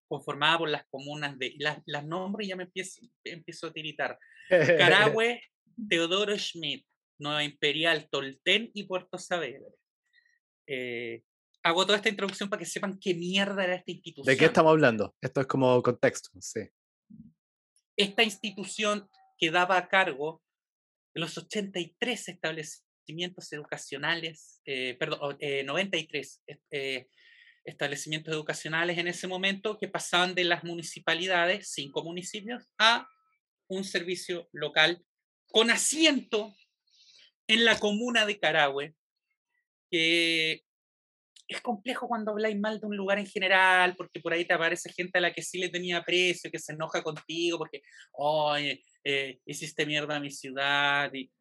[0.08, 4.20] conformada por las comunas de las, las nombro y ya me empiezo, empiezo a tiritar.
[4.50, 5.42] Carahue,
[5.90, 6.86] Teodoro Schmidt,
[7.18, 9.72] Nueva Imperial, Tolten y Puerto Saavedra.
[10.68, 11.24] Eh,
[11.64, 14.26] hago toda esta introducción para que sepan qué mierda era esta institución.
[14.26, 15.16] ¿De qué estamos hablando?
[15.22, 16.62] Esto es como contexto, sí.
[17.98, 20.42] Esta institución quedaba a cargo
[21.14, 27.08] de los 83 establecimientos educacionales, eh, perdón, eh, 93 eh,
[27.64, 33.08] establecimientos educacionales en ese momento que pasaban de las municipalidades, cinco municipios, a
[33.68, 35.04] un servicio local
[35.48, 36.54] con asiento
[37.48, 38.96] en la comuna de Carahue,
[39.90, 40.64] que
[41.48, 44.92] es complejo cuando habláis mal de un lugar en general, porque por ahí te aparece
[44.92, 47.82] gente a la que sí le tenía aprecio, que se enoja contigo, porque,
[48.14, 51.14] oye, eh, hiciste mierda a mi ciudad.
[51.14, 51.32] Y...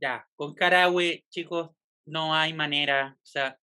[0.00, 1.70] Ya, con Carahue, chicos,
[2.06, 3.56] no hay manera, o sea,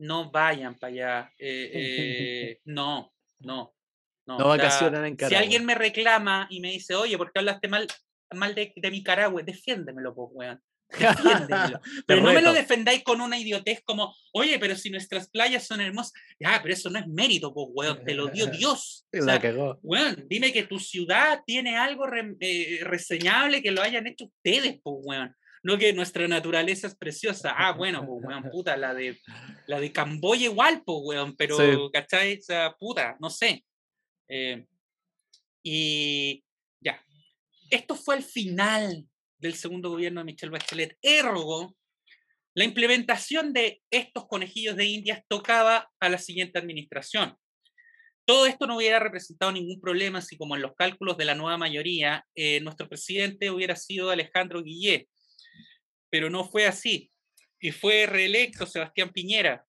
[0.00, 1.32] no vayan para allá.
[1.38, 3.74] eh, eh, no, no.
[4.26, 5.38] No, No vacacionan en Si Carahue.
[5.42, 7.88] alguien me reclama y me dice, oye, ¿por qué hablaste mal?
[8.34, 10.62] mal de, de Nicaragua, defiéndemelo, pues, weón.
[12.06, 15.80] pero no me lo defendáis con una idiotez como, oye, pero si nuestras playas son
[15.80, 19.06] hermosas, ya, pero eso no es mérito, pues, weón, te lo dio Dios.
[19.12, 22.06] O weón, dime que tu ciudad tiene algo
[22.40, 25.34] eh, reseñable que lo hayan hecho ustedes, pues, weón.
[25.62, 27.52] No que nuestra naturaleza es preciosa.
[27.56, 29.20] Ah, bueno, pues, weón, puta, la de,
[29.66, 32.38] la de Camboya igual, pues, weón, pero, ¿cachai?
[32.38, 33.64] O sea, puta, no sé.
[34.28, 34.64] Eh,
[35.62, 36.42] y
[36.80, 37.02] ya.
[37.70, 39.06] Esto fue el final
[39.38, 40.96] del segundo gobierno de Michelle Bachelet.
[41.02, 41.74] Ergo,
[42.54, 47.36] la implementación de estos conejillos de indias tocaba a la siguiente administración.
[48.24, 51.56] Todo esto no hubiera representado ningún problema si, como en los cálculos de la nueva
[51.56, 55.08] mayoría, eh, nuestro presidente hubiera sido Alejandro Guillet.
[56.10, 57.10] Pero no fue así.
[57.60, 59.64] Y fue reelecto Sebastián Piñera,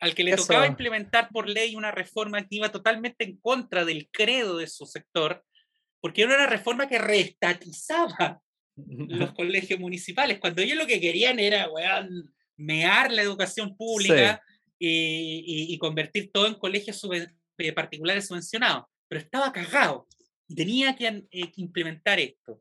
[0.00, 4.08] al que le tocaba implementar por ley una reforma que iba totalmente en contra del
[4.10, 5.42] credo de su sector,
[6.00, 8.42] porque era una reforma que reestatizaba
[8.76, 14.42] los colegios municipales, cuando ellos lo que querían era, weón, mear la educación pública
[14.78, 17.00] y, convertir todo en colegios
[17.58, 18.84] eh, particulares subvencionados.
[19.08, 20.06] Pero estaba cagado
[20.48, 22.60] y tenía que, eh, implementar esto.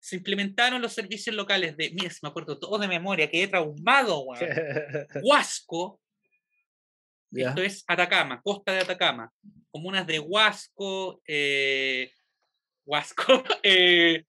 [0.00, 4.20] Se implementaron los servicios locales de, mira, si me acuerdo todo de memoria, quedé traumado,
[4.20, 4.44] weón.
[5.22, 6.00] Huasco,
[7.40, 9.32] esto es Atacama, costa de Atacama,
[9.70, 12.12] comunas de Huasco, eh,
[12.84, 13.24] Huasco,
[13.62, 14.24] eh,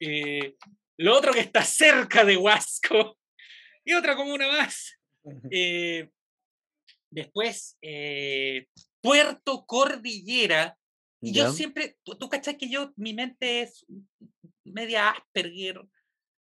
[0.00, 0.56] eh,
[0.96, 3.18] lo otro que está cerca de Huasco
[3.84, 4.98] y otra comuna más.
[5.50, 6.08] Eh,
[7.10, 8.66] después, eh,
[9.00, 10.76] Puerto Cordillera.
[11.20, 13.84] Y yo siempre, tú, tú cachas que yo, mi mente es
[14.64, 15.82] media Asperger.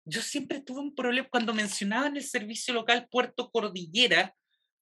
[0.04, 4.34] Yo siempre tuve un problema cuando mencionaban el servicio local Puerto Cordillera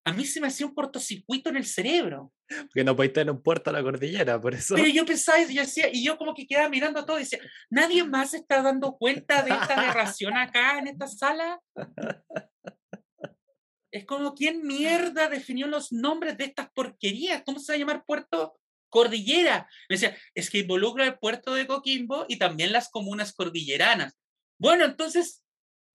[0.07, 2.33] a mí se me hacía un cortocircuito en el cerebro.
[2.47, 4.77] Porque no podéis tener un puerto a la cordillera, por eso.
[4.77, 7.23] Pero yo pensaba y yo decía, y yo como que quedaba mirando a todo y
[7.23, 7.41] decía,
[7.71, 11.61] ¿nadie más está dando cuenta de esta aberración acá en esta sala?
[13.91, 17.43] Es como, ¿quién mierda definió los nombres de estas porquerías?
[17.45, 19.69] ¿Cómo se va a llamar puerto cordillera?
[19.89, 24.17] Me decía, es que involucra el puerto de Coquimbo y también las comunas cordilleranas.
[24.57, 25.43] Bueno, entonces,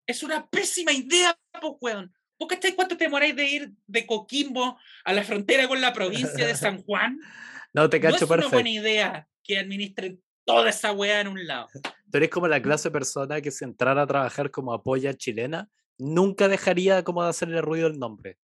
[0.05, 2.13] es una pésima idea, pues, weón.
[2.41, 6.55] ¿Vos cuánto te demoráis de ir de Coquimbo a la frontera con la provincia de
[6.55, 7.19] San Juan?
[7.73, 11.45] no, te cacho no es una buena idea que administren toda esa weá en un
[11.45, 11.67] lado.
[12.11, 15.69] Tú eres como la clase de persona que si entrara a trabajar como apoya chilena,
[15.99, 18.39] nunca dejaría como de hacerle ruido el nombre.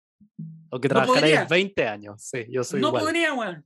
[0.71, 2.23] Aunque trabajarais 20 años.
[2.23, 3.63] Sí, yo soy No podría, weón.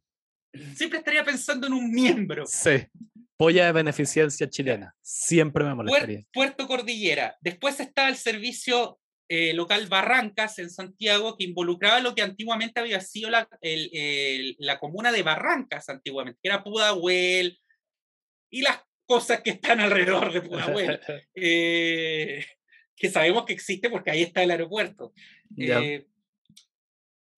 [0.75, 2.43] Siempre estaría pensando en un miembro.
[2.47, 2.85] Sí.
[3.37, 4.93] Polla de beneficencia chilena.
[5.01, 6.25] Siempre me molestaría.
[6.33, 7.37] Puerto Cordillera.
[7.39, 13.01] Después está el servicio eh, local Barrancas en Santiago que involucraba lo que antiguamente había
[13.01, 13.49] sido la,
[14.59, 17.59] la comuna de Barrancas antiguamente, que era Pudahuel
[18.49, 21.01] y las cosas que están alrededor de Pudahuel,
[21.35, 22.45] eh,
[22.95, 25.13] que sabemos que existe porque ahí está el aeropuerto.
[25.57, 26.05] Eh,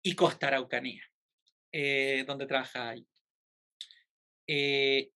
[0.03, 1.03] y Costa Araucanía,
[2.27, 3.07] donde trabaja ahí.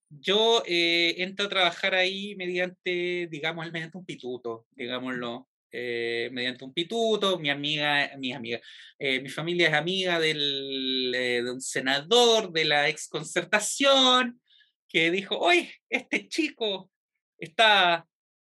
[0.10, 7.40] yo entro a trabajar ahí mediante, digamos, mediante un pituto, digámoslo, eh, mediante un pituto,
[7.40, 8.62] mi amiga, mi amiga,
[9.00, 14.40] eh, mi familia es amiga del, eh, de un senador de la exconcertación
[14.88, 16.92] que dijo, oye, este chico
[17.40, 18.06] está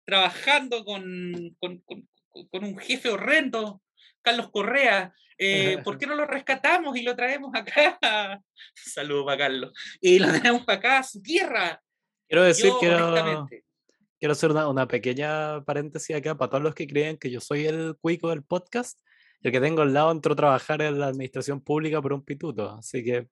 [0.07, 3.83] trabajando con, con, con, un jefe horrendo,
[4.23, 5.13] Carlos Correa,
[5.83, 7.99] ¿por qué no lo rescatamos y lo traemos acá?
[8.75, 9.73] Saludos para Carlos.
[10.01, 11.83] Y lo traemos para acá a su tierra.
[12.29, 13.49] Quiero decir quiero
[14.21, 18.31] hacer una, pequeña paréntesis acá para todos los que creen que yo soy el cuico
[18.31, 18.99] del podcast.
[19.43, 22.71] El que tengo al lado entró a trabajar en la administración pública por un pituto.
[22.71, 23.29] Así que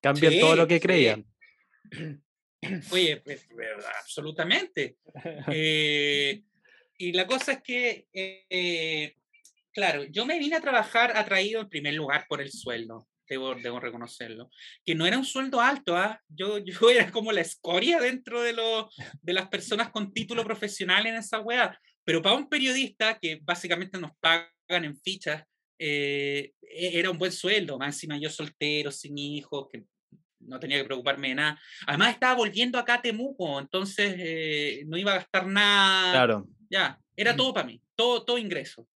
[0.00, 1.26] cambien todo lo que creían.
[2.90, 3.48] Oye, pues,
[4.00, 4.96] absolutamente.
[5.52, 6.42] Eh,
[6.96, 9.16] y la cosa es que, eh,
[9.72, 14.50] claro, yo me vine a trabajar atraído en primer lugar por el sueldo debo, reconocerlo,
[14.84, 16.20] que no era un sueldo alto, ¿ah?
[16.28, 18.90] yo, yo era como la escoria dentro de, lo,
[19.22, 23.98] de las personas con título profesional en esa weá, pero para un periodista que básicamente
[23.98, 25.44] nos pagan en fichas,
[25.78, 29.84] eh, e, era un buen sueldo, más encima yo soltero, sin hijos, que
[30.40, 31.60] no tenía que preocuparme de nada.
[31.86, 36.12] Además estaba volviendo acá a Temuco, entonces eh, no iba a gastar nada.
[36.12, 36.48] Claro.
[36.68, 38.88] Ya, era todo para mí, todo, todo ingreso.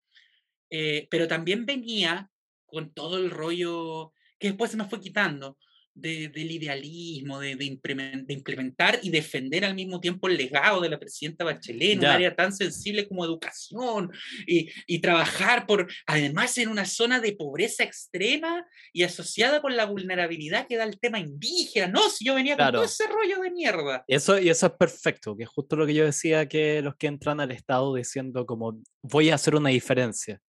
[0.71, 2.31] Eh, pero también venía
[2.64, 4.12] con todo el rollo
[4.43, 5.57] que después se me fue quitando,
[5.95, 11.45] del idealismo, de, de, implementar y defender al mismo tiempo el legado de la presidenta
[11.45, 14.11] Bachelet en un área tan sensible como educación
[14.47, 19.85] y, y, trabajar por, además en una zona de pobreza extrema y asociada con la
[19.85, 21.89] vulnerabilidad que da el tema indígena.
[21.89, 24.05] No, si yo venía con todo ese rollo de mierda.
[24.09, 27.09] Eso, y eso es perfecto, que es justo lo que yo decía, que los que
[27.09, 30.41] entran al Estado diciendo como voy a hacer una diferencia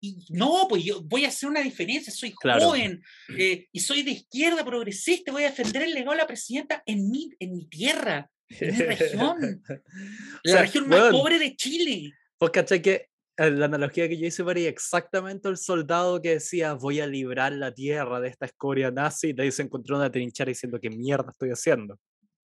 [0.00, 3.02] y no, pues yo voy a hacer una diferencia, soy joven
[3.36, 7.10] eh, y soy de izquierda progresista, voy a defender el legado de la presidenta en
[7.10, 9.62] mi, en mi tierra, en mi región,
[10.44, 12.12] la región más pobre de Chile.
[12.38, 16.72] Pues caché que eh, la analogía que yo hice para exactamente el soldado que decía
[16.72, 20.10] voy a librar la tierra de esta escoria nazi y de ahí se encontró una
[20.10, 21.98] trinchera diciendo qué mierda estoy haciendo.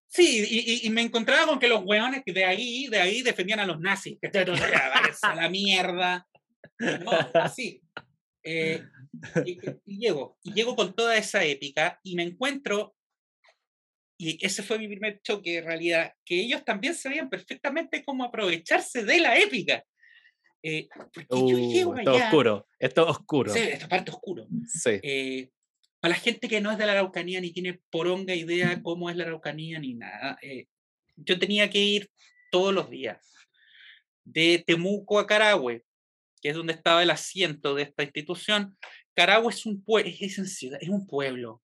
[0.08, 3.65] Sí, y, y, me encontraba con que los weones de ahí, de ahí defendían a
[3.65, 4.17] los nazis.
[4.21, 4.29] Que
[5.21, 6.25] a la mierda.
[6.80, 7.82] No, así.
[8.43, 8.84] Eh,
[9.86, 12.95] y, llego, y llego con toda esa épica y me encuentro,
[14.17, 19.04] y ese fue mi primer choque en realidad, que ellos también sabían perfectamente cómo aprovecharse
[19.04, 19.84] de la épica.
[20.62, 20.88] Eh,
[21.30, 23.54] uh, esto oscuro, esto oscuro.
[23.54, 24.47] Sí, esta parte oscuro.
[24.67, 24.99] Sí.
[25.04, 25.49] Eh,
[25.99, 29.15] para la gente que no es de la Araucanía ni tiene poronga idea cómo es
[29.15, 30.38] la Araucanía ni nada,
[31.15, 32.10] yo tenía que ir
[32.51, 33.36] todos los días
[34.25, 35.85] de Temuco a Carahue,
[36.45, 38.77] que es donde estaba el asiento de esta institución,
[39.15, 41.63] Carahue es un, es, es un pueblo.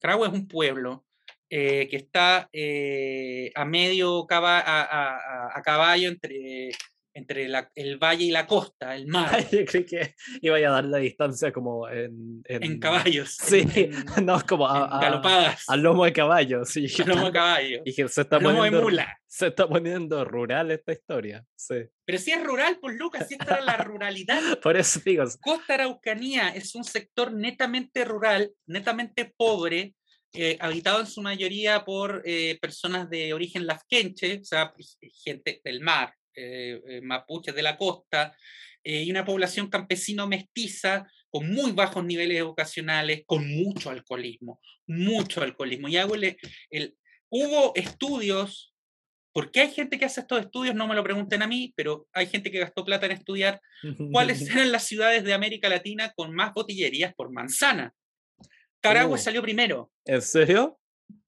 [0.00, 1.06] Carahue es un pueblo
[1.48, 6.70] eh, que está eh, a medio a, caballo entre
[7.16, 9.06] entre el valle y la costa, el
[9.40, 9.48] mar.
[9.50, 12.42] Yo creí que iba a dar la distancia como en...
[12.44, 13.36] En, caballos.
[13.46, 13.66] Sí,
[14.22, 15.64] no, como a, galopadas.
[15.68, 16.86] Al lomo de caballo, sí.
[17.00, 17.82] Al lomo de caballo.
[17.84, 19.18] Y se está lomo poniendo, de mula.
[19.26, 21.76] Se está poniendo rural esta historia, sí.
[22.04, 24.40] Pero si es rural, pues Lucas, si esta era la ruralidad.
[24.62, 25.24] Por eso digo.
[25.40, 29.94] Costa Araucanía es un sector netamente rural, netamente pobre,
[30.34, 35.62] eh, habitado en su mayoría por eh, personas de origen lafkenche, o sea, pues, gente
[35.64, 38.36] del mar, eh, eh, mapuches de la costa,
[38.88, 45.42] eh, y una población campesino mestiza con muy bajos niveles educacionales, con mucho alcoholismo, mucho
[45.42, 45.88] alcoholismo.
[45.88, 46.96] Y hago el,
[47.28, 48.72] hubo estudios,
[49.32, 50.76] ¿por qué hay gente que hace estos estudios?
[50.76, 53.60] No me lo pregunten a mí, pero hay gente que gastó plata en estudiar
[54.12, 57.92] cuáles eran las ciudades de América Latina con más botillerías por manzana.
[58.80, 59.18] Carahue uh.
[59.18, 59.90] salió primero.
[60.04, 60.78] ¿En serio?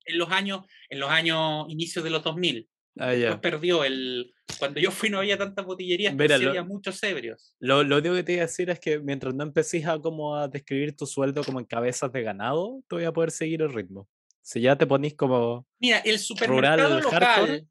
[0.04, 2.68] En los años, en los años inicios de los 2000.
[2.98, 4.34] Ah, perdió el.
[4.58, 7.54] Cuando yo fui no había tantas botillerías, pero había muchos ebrios.
[7.60, 10.36] Lo, lo, único que te iba a decir es que mientras no empecés a, como
[10.36, 13.72] a describir tu sueldo como en cabezas de ganado, te voy a poder seguir el
[13.72, 14.08] ritmo.
[14.42, 15.66] Si ya te ponís como.
[15.78, 17.68] Mira, el supermercado local.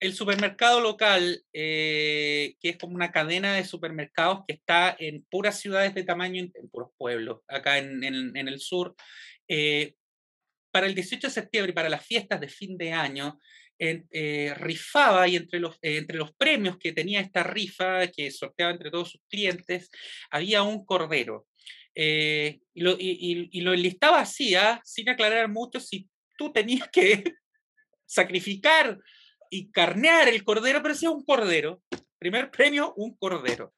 [0.00, 5.58] El supermercado local, eh, que es como una cadena de supermercados que está en puras
[5.58, 8.94] ciudades de tamaño, en puros pueblos, acá en, en, en el sur,
[9.48, 9.94] eh,
[10.70, 13.40] para el 18 de septiembre y para las fiestas de fin de año,
[13.78, 18.72] eh, rifaba y entre los, eh, entre los premios que tenía esta rifa, que sorteaba
[18.72, 19.90] entre todos sus clientes,
[20.30, 21.46] había un cordero.
[21.94, 24.80] Eh, y, lo, y, lo, enlistaba así, ¿ah?
[24.84, 27.24] sin aclarar mucho si tú tenías que
[28.06, 28.98] sacrificar
[29.50, 31.82] y carnear el cordero, pero sí un cordero.
[32.18, 33.72] Primer premio, un cordero.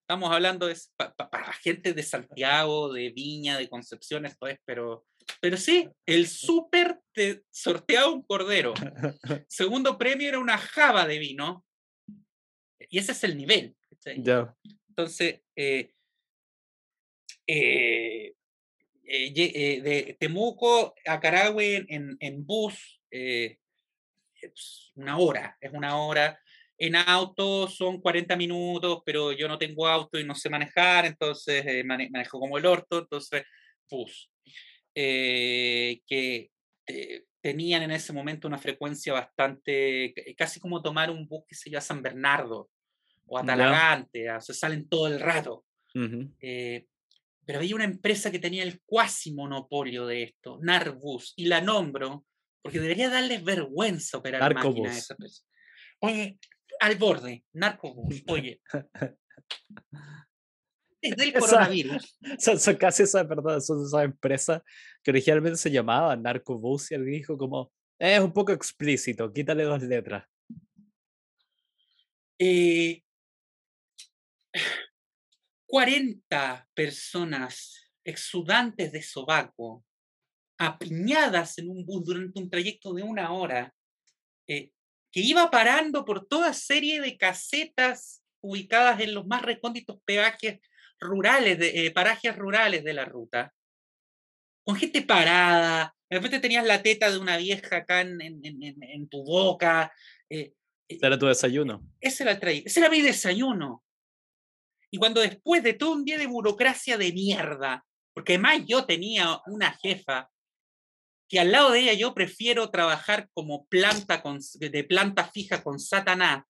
[0.00, 5.04] Estamos hablando de, para gente de Santiago, de Viña, de Concepción, esto es, pero
[5.40, 8.74] pero sí, el súper te sorteaba un cordero.
[9.48, 11.64] Segundo premio era una java de vino.
[12.90, 13.76] Y ese es el nivel.
[14.88, 15.92] Entonces, eh,
[17.46, 18.34] eh,
[19.04, 26.40] eh, de Temuco a Carahue en, en bus, es una hora, es una hora.
[26.78, 31.64] En auto son 40 minutos, pero yo no tengo auto y no sé manejar, entonces
[31.84, 33.44] manejo como el orto, entonces
[33.88, 34.30] bus.
[34.98, 36.50] Eh, que
[37.42, 41.82] tenían en ese momento una frecuencia bastante, casi como tomar un bus que se llama
[41.82, 42.70] San Bernardo
[43.26, 45.64] o a Talagante, o sea, salen todo el rato.
[46.40, 46.86] Eh,
[47.44, 52.24] pero había una empresa que tenía el cuasi monopolio de esto, Narbus, y la nombro
[52.62, 54.64] porque debería darles vergüenza operar Narcobus.
[54.64, 55.42] máquinas de esa empresa.
[56.00, 56.38] Oye,
[56.80, 58.60] al borde, Narcobus, oye.
[61.16, 62.18] del coronavirus.
[62.38, 64.62] Son, casi esas, perdón, son esas empresas
[65.02, 69.82] que originalmente se llamaban Narcobus y alguien dijo como, es un poco explícito, quítale dos
[69.82, 70.24] letras.
[75.66, 79.84] 40 eh, personas exudantes de sobaco,
[80.58, 83.74] apiñadas en un bus durante un trayecto de una hora,
[84.46, 84.70] eh,
[85.10, 90.60] que iba parando por toda serie de casetas ubicadas en los más recónditos peajes
[91.00, 93.52] rurales, de, eh, parajes rurales de la ruta,
[94.64, 98.82] con gente parada, de repente tenías la teta de una vieja acá en, en, en,
[98.82, 99.92] en tu boca.
[100.30, 100.52] Eh,
[100.88, 101.82] ese era tu desayuno.
[102.00, 103.84] Ese era, el ese era mi desayuno.
[104.90, 107.84] Y cuando después de todo un día de burocracia de mierda,
[108.14, 110.30] porque además yo tenía una jefa
[111.28, 115.80] que al lado de ella yo prefiero trabajar como planta con, de planta fija con
[115.80, 116.44] Satanás.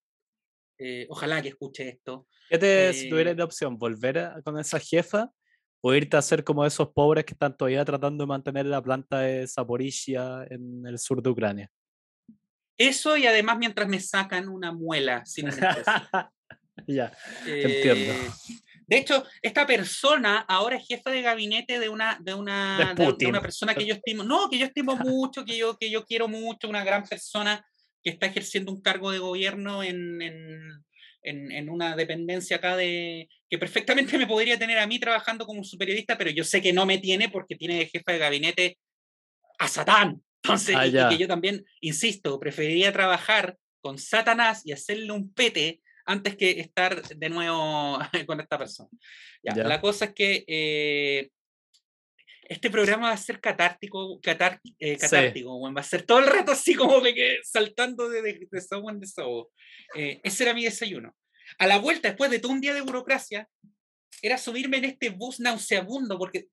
[0.79, 2.27] Eh, ojalá que escuche esto.
[2.49, 5.31] ¿Qué te, si tuvieras eh la opción, volver con esa jefa
[5.81, 9.21] o irte a hacer como esos pobres que están todavía tratando de mantener la planta
[9.21, 11.71] de Zaporizhia en el sur de Ucrania?
[12.79, 15.49] Eso y además mientras me sacan una muela sin
[16.87, 17.13] ya,
[17.47, 18.13] entiendo.
[18.13, 18.31] Eh,
[18.87, 23.41] de hecho, esta persona ahora es jefa de gabinete de una, de una, de, una
[23.41, 26.69] persona que yo estimo, no, que yo estimo mucho, que yo, que yo quiero mucho,
[26.69, 27.65] una gran persona
[28.07, 33.59] que está ejerciendo un cargo de gobierno en, en, en, una dependencia acá de que
[33.59, 36.87] perfectamente me podría tener a mí trabajando como su periodista, pero yo sé que no
[36.87, 38.79] me tiene porque tiene de jefa de gabinete
[39.59, 40.23] a Satán.
[40.41, 45.81] Entonces, ah, y, que yo también, insisto, preferiría trabajar con Satanás y hacerle un pete
[46.05, 47.99] antes que estar de nuevo
[48.29, 48.89] con esta persona.
[49.43, 51.31] Ya, La cosa es que eh,
[52.49, 54.21] este programa va a ser catártico,
[54.79, 58.91] eh, catártico, va a ser todo el rato así como que saltando de, de, desahogo
[58.91, 59.51] en desahogo.
[59.95, 61.15] Eh, ese era mi desayuno.
[61.59, 63.49] A la vuelta, después de todo un día de burocracia,
[64.23, 66.49] era subirme en este bus nauseabundo, porque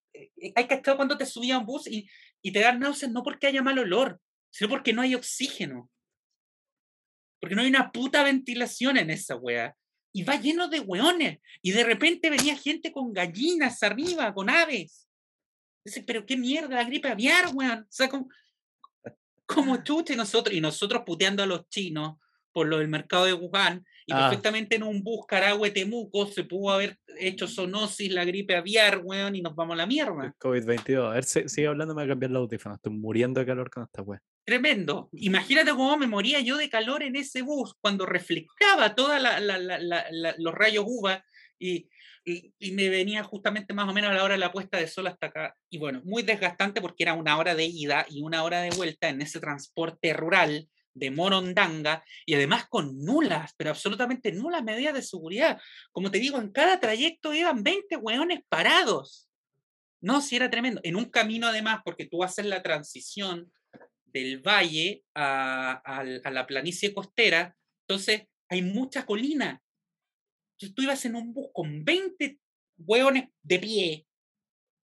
[0.55, 2.09] hay que estar cuando te subía a un bus y,
[2.41, 4.19] y te dan náuseas no porque haya mal olor,
[4.51, 5.89] sino porque no hay oxígeno.
[7.39, 9.75] Porque no hay una puta ventilación en esa wea.
[10.13, 11.39] Y va lleno de weones.
[11.61, 15.07] Y de repente venía gente con gallinas arriba, con aves.
[15.85, 17.79] Dice, pero qué mierda, la gripe aviar, weón.
[17.79, 18.29] O sea, como,
[19.45, 22.17] como chuche nosotros, y nosotros puteando a los chinos
[22.51, 24.29] por lo del mercado de Wuhan, y ah.
[24.29, 29.35] perfectamente en un bus Carahue Temuco se pudo haber hecho zoonosis, la gripe aviar, weón,
[29.35, 30.35] y nos vamos a la mierda.
[30.39, 31.09] COVID-22.
[31.09, 32.75] A ver, sigue hablando, me voy a cambiar la audífono.
[32.75, 34.21] Estoy muriendo de calor con esta weón.
[34.45, 35.09] Tremendo.
[35.13, 39.19] Imagínate cómo me moría yo de calor en ese bus cuando reflectaba todos
[40.37, 41.23] los rayos UVA
[41.57, 41.89] y,
[42.25, 45.07] y, me venía justamente más o menos a la hora de la puesta de sol
[45.07, 45.55] hasta acá.
[45.69, 49.09] Y bueno, muy desgastante porque era una hora de ida y una hora de vuelta
[49.09, 55.01] en ese transporte rural de Morondanga y además con nulas, pero absolutamente nulas medidas de
[55.01, 55.59] seguridad.
[55.91, 59.29] Como te digo, en cada trayecto iban 20 hueones parados.
[60.01, 60.81] No, si era tremendo.
[60.83, 63.51] En un camino además, porque tú haces la transición
[64.05, 67.55] del valle a, la planicie costera,
[67.87, 69.61] entonces hay mucha colina.
[70.63, 72.39] Entonces tú ibas en un bus con 20
[72.77, 74.07] hueones de pie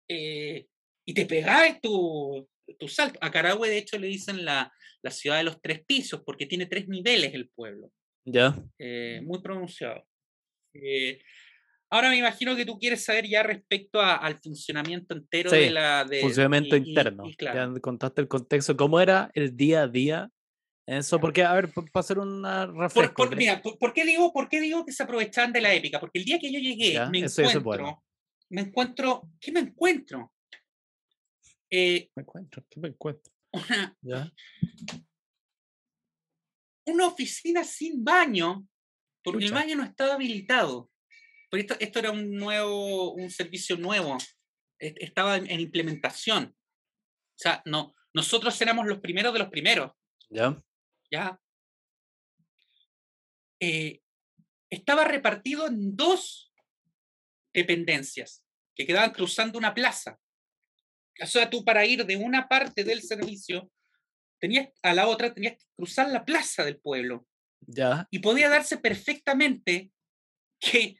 [0.08, 0.66] eh,
[1.06, 2.48] y te pegabas tu,
[2.78, 3.18] tu salto.
[3.22, 4.72] A Carahue, de hecho, le dicen la,
[5.02, 7.92] la, ciudad de los tres pisos porque tiene tres niveles el pueblo.
[8.24, 8.54] Ya.
[8.78, 10.04] Eh, muy pronunciado.
[10.74, 11.20] Eh,
[11.90, 16.04] Ahora me imagino que tú quieres saber ya respecto al funcionamiento entero de la...
[16.04, 17.24] De, funcionamiento interno.
[17.38, 20.30] Ya contaste el contexto, cómo era el día a día.
[20.88, 22.66] Eso, porque, a ver, para hacer una.
[23.14, 26.00] Por, mira, por, qué digo, ¿por qué digo que se aprovechaban de la épica?
[26.00, 28.02] Porque el día que yo llegué, me encuentro...
[28.48, 29.30] Me encuentro...
[29.38, 30.32] ¿Qué me encuentro?
[31.70, 33.30] Eh, me encuentro, ¿qué me encuentro?
[33.52, 34.32] Una, ¿Ya?
[36.86, 38.66] una oficina sin baño,
[39.22, 40.90] porque el baño no estaba habilitado.
[41.50, 44.16] Porque esto, esto era un nuevo, un servicio nuevo,
[44.78, 46.44] estaba en, implementación.
[46.46, 49.92] O sea, no, nosotros éramos los primeros de los primeros.
[50.30, 50.58] Ya.
[51.10, 51.40] Ya.
[53.60, 54.00] Eh,
[54.70, 56.52] estaba repartido en dos
[57.52, 58.44] dependencias
[58.76, 60.18] que quedaban cruzando una plaza.
[61.20, 63.70] O sea, tú para ir de una parte del servicio
[64.40, 67.26] tenías a la otra tenías que cruzar la plaza del pueblo.
[67.60, 68.06] Ya.
[68.10, 69.90] Y podía darse perfectamente
[70.60, 70.96] que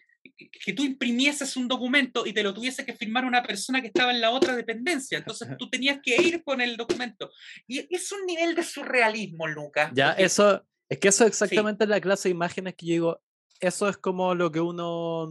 [0.65, 4.11] que tú imprimieses un documento y te lo tuviese que firmar una persona que estaba
[4.11, 5.19] en la otra dependencia.
[5.19, 7.31] Entonces tú tenías que ir con el documento.
[7.67, 9.91] Y es un nivel de surrealismo, Lucas.
[9.95, 13.23] Ya, eso, es que eso es exactamente la clase de imágenes que yo digo,
[13.61, 15.29] eso es como lo que uno,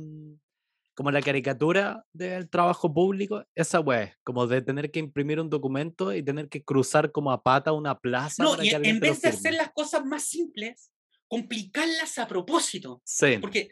[0.95, 6.13] como la caricatura del trabajo público, esa web, como de tener que imprimir un documento
[6.13, 8.43] y tener que cruzar como a pata una plaza.
[8.43, 10.91] No, y en vez de hacer las cosas más simples,
[11.27, 13.01] complicarlas a propósito.
[13.05, 13.38] Sí.
[13.39, 13.71] Porque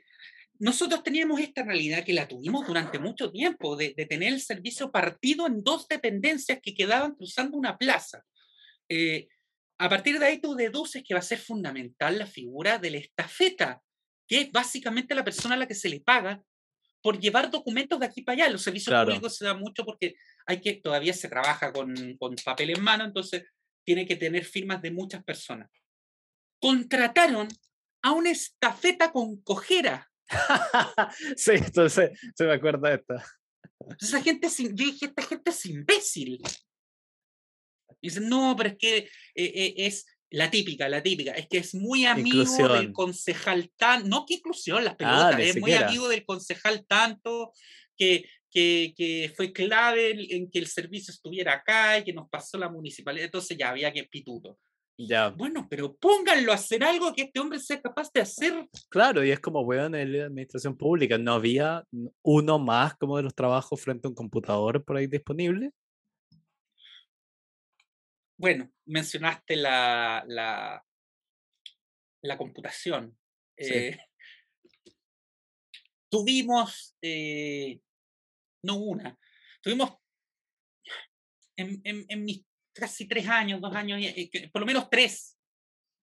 [0.60, 5.48] nosotros teníamos esta realidad que la tuvimos durante mucho tiempo, de, tener el servicio partido
[5.48, 8.24] en dos dependencias que quedaban cruzando una plaza.
[8.90, 9.28] Eh,
[9.78, 12.98] a partir de ahí tú deduces que va a ser fundamental la figura de la
[12.98, 13.82] estafeta,
[14.28, 16.42] que es básicamente la persona a la que se le paga
[17.02, 18.52] por llevar documentos de aquí para allá.
[18.52, 20.16] Los servicios públicos se da mucho porque
[20.48, 23.44] hay que, todavía se trabaja con, con papel en mano, entonces
[23.84, 25.70] tiene que tener firmas de muchas personas.
[26.60, 27.48] Contrataron
[28.02, 30.10] a una estafeta con cojera
[31.36, 33.26] sí, entonces se me acuerda de esta.
[34.00, 36.42] esa gente es, yo dije, esta gente es imbécil.
[38.02, 41.60] Y dicen, no, pero es que eh, eh, es la típica, la típica, es que
[41.60, 46.10] es muy amigo del concejal tan, no que inclusión, las ah, pelotas, es muy amigo
[46.10, 47.54] del concejal tanto
[47.98, 52.58] que, que, que, fue clave en que el servicio estuviera acá y que nos pasó
[52.58, 54.60] la municipalidad, entonces ya había que pituto.
[54.98, 55.30] Ya.
[55.30, 58.68] Bueno, pero pónganlo a hacer algo que este hombre sea capaz de hacer.
[58.90, 61.84] Claro, y es como, weón, en la administración pública, ¿no había
[62.24, 65.72] uno más como de los trabajos frente a un computador por ahí disponible?
[68.38, 70.82] Bueno, mencionaste la, la,
[72.22, 73.18] la computación.
[73.58, 73.98] Eh,
[76.10, 77.80] tuvimos, eh,
[78.64, 79.18] no una,
[79.62, 79.92] tuvimos
[81.58, 82.46] en, en, en mis
[82.76, 85.38] casi tres años, dos años, eh, por lo menos tres,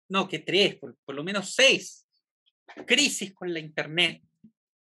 [0.09, 2.07] no, que tres, por, lo menos seis.
[2.87, 4.23] Crisis con la Internet,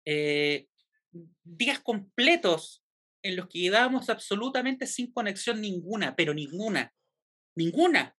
[0.06, 0.68] eh,
[1.44, 2.84] días completos
[3.24, 6.94] en los que quedábamos absolutamente sin conexión ninguna, pero ninguna,
[7.56, 8.16] ninguna.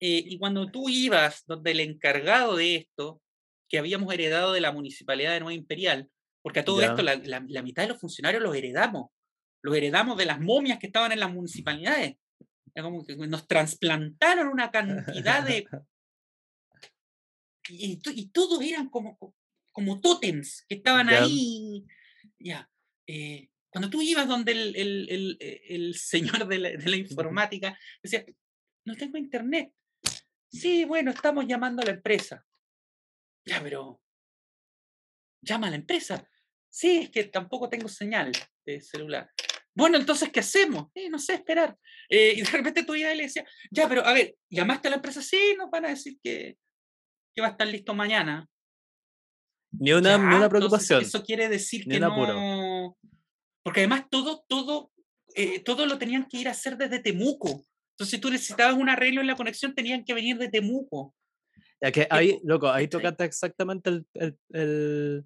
[0.00, 3.22] Eh, y cuando tú ibas donde el encargado de esto,
[3.68, 6.10] que habíamos heredado de la municipalidad de Nueva Imperial,
[6.42, 9.10] porque a todo esto la, la, mitad de los funcionarios los heredamos,
[9.62, 12.16] los heredamos de las momias que estaban en las municipalidades
[12.74, 15.66] como que nos trasplantaron una cantidad de...
[17.72, 19.16] Y, y todos eran como,
[19.70, 21.86] como tótems que estaban ahí.
[22.36, 22.68] Ya.
[23.06, 28.24] Eh, cuando tú ibas donde el, el, el, señor de la, de la, informática decía,
[28.84, 29.72] no tengo internet.
[30.50, 32.44] Sí, bueno, estamos llamando a la empresa.
[33.46, 34.02] Ya, pero
[35.40, 36.28] llama a la empresa.
[36.68, 38.32] Sí, es que tampoco tengo señal
[38.64, 39.30] de celular.
[39.80, 40.88] Bueno, entonces, ¿qué hacemos?
[40.94, 41.74] Eh, no sé, esperar.
[42.10, 44.96] Eh, y de repente tu hija le decía, ya, pero a ver, ¿llamaste a la
[44.96, 45.22] empresa?
[45.22, 46.58] Sí, nos van a decir que,
[47.34, 48.46] que va a estar listo mañana.
[49.72, 51.00] Ni una, ni una preocupación.
[51.00, 52.94] eso quiere decir que no.
[53.62, 54.92] Porque además todo, todo,
[55.34, 57.64] eh, todo lo tenían que ir a hacer desde Temuco.
[57.94, 61.14] Entonces, si tú necesitabas un arreglo en la conexión, tenían que venir de Temuco.
[61.80, 65.24] Ya que ahí, loco, ahí tocaste exactamente el, el, el,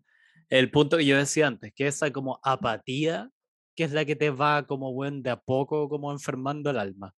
[0.49, 3.31] el punto que yo decía antes, que esa como apatía
[3.75, 7.15] que es la que te va como buen de a poco como enfermando el alma.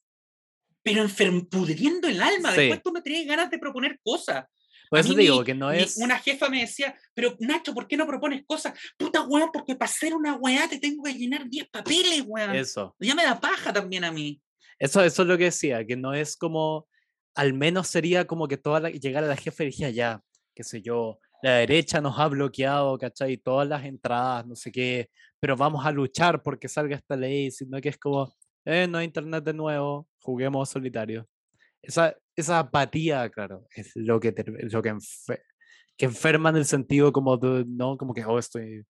[0.83, 4.45] Pero enferm pudriendo el alma, después tú no tenías ganas de proponer cosas.
[4.89, 5.97] Por eso digo que no es.
[5.97, 8.79] Una jefa me decía, pero Nacho, ¿por qué no propones cosas?
[8.97, 12.55] Puta weá, porque para hacer una weá te tengo que llenar 10 papeles, weá.
[12.55, 12.95] Eso.
[13.01, 14.41] Ya me da paja también a mí.
[14.79, 16.87] Eso, eso es lo que decía, que no es como.
[17.35, 20.23] Al menos sería como que toda la, llegara la jefa y dijera, ya,
[20.55, 23.37] qué sé yo, la derecha nos ha bloqueado, ¿cachai?
[23.37, 27.81] Todas las entradas, no sé qué, pero vamos a luchar porque salga esta ley, sino
[27.81, 28.35] que es como,
[28.65, 31.29] eh, no hay internet de nuevo, juguemos solitario.
[31.83, 34.97] Esa, esa apatía, claro, es lo que, lo que,
[35.97, 38.83] que enferma en el sentido como, no como que, oh, estoy,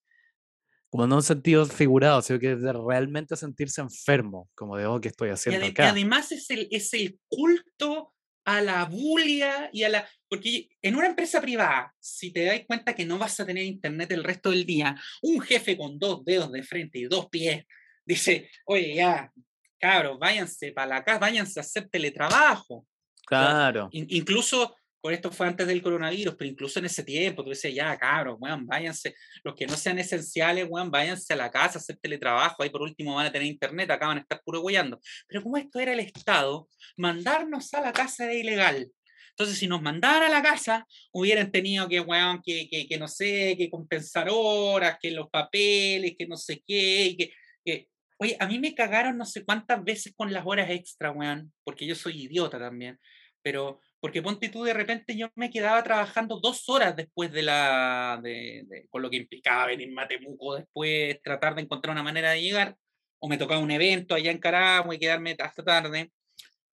[0.88, 5.08] como no en sentido figurado, sino que de realmente sentirse enfermo, como de, oh, ¿qué
[5.08, 5.84] estoy haciendo y acá?
[5.84, 8.14] Y además es el, es el culto
[8.46, 10.08] a la bulia y a la...
[10.28, 14.10] Porque en una empresa privada, si te das cuenta que no vas a tener internet
[14.12, 17.64] el resto del día, un jefe con dos dedos de frente y dos pies
[18.04, 19.32] dice, oye, ya,
[19.78, 22.86] cabros, váyanse para la casa, váyanse a hacer teletrabajo.
[23.26, 23.88] Claro.
[23.90, 24.76] incluso
[25.12, 28.66] esto fue antes del coronavirus, pero incluso en ese tiempo, tú decías, ya, cabros, weón,
[28.66, 32.82] váyanse, los que no sean esenciales, weón, váyanse a la casa hacer teletrabajo, ahí por
[32.82, 35.00] último van a tener internet, acá van a estar puro guayando.
[35.28, 38.90] Pero como esto era el Estado, mandarnos a la casa era ilegal.
[39.30, 43.08] Entonces, si nos mandaran a la casa, hubieran tenido que, weón, que, que, que no
[43.08, 47.32] sé, que compensar horas, que los papeles, que no sé qué, que,
[47.64, 47.88] que
[48.18, 51.86] Oye, a mí me cagaron no sé cuántas veces con las horas extra, weón, porque
[51.86, 52.98] yo soy idiota también,
[53.42, 58.20] pero porque ponte tú, de repente yo me quedaba trabajando dos horas después de la,
[58.22, 62.40] de, con lo que implicaba venir a Temuco después, tratar de encontrar una manera de
[62.40, 62.76] llegar,
[63.18, 66.12] o me tocaba un evento allá en Caramo y quedarme hasta tarde.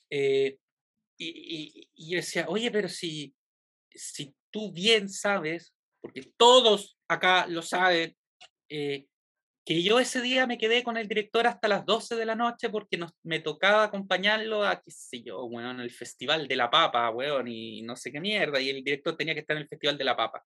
[0.09, 0.57] Eh,
[1.17, 3.34] y, y, yo decía, oye, pero si,
[3.89, 8.13] si tú bien sabes, porque todos acá lo saben,
[8.67, 9.07] eh,
[9.74, 12.69] que yo ese día me quedé con el director hasta las 12 de la noche
[12.69, 17.09] porque nos, me tocaba acompañarlo a, qué sé yo, bueno, el Festival de la Papa,
[17.09, 19.97] weón, y no sé qué mierda, y el director tenía que estar en el Festival
[19.97, 20.43] de la Papa.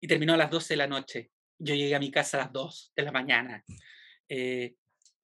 [0.00, 1.30] Y terminó a las 12 de la noche.
[1.58, 3.64] Yo llegué a mi casa a las 2 de la mañana.
[4.28, 4.74] Eh,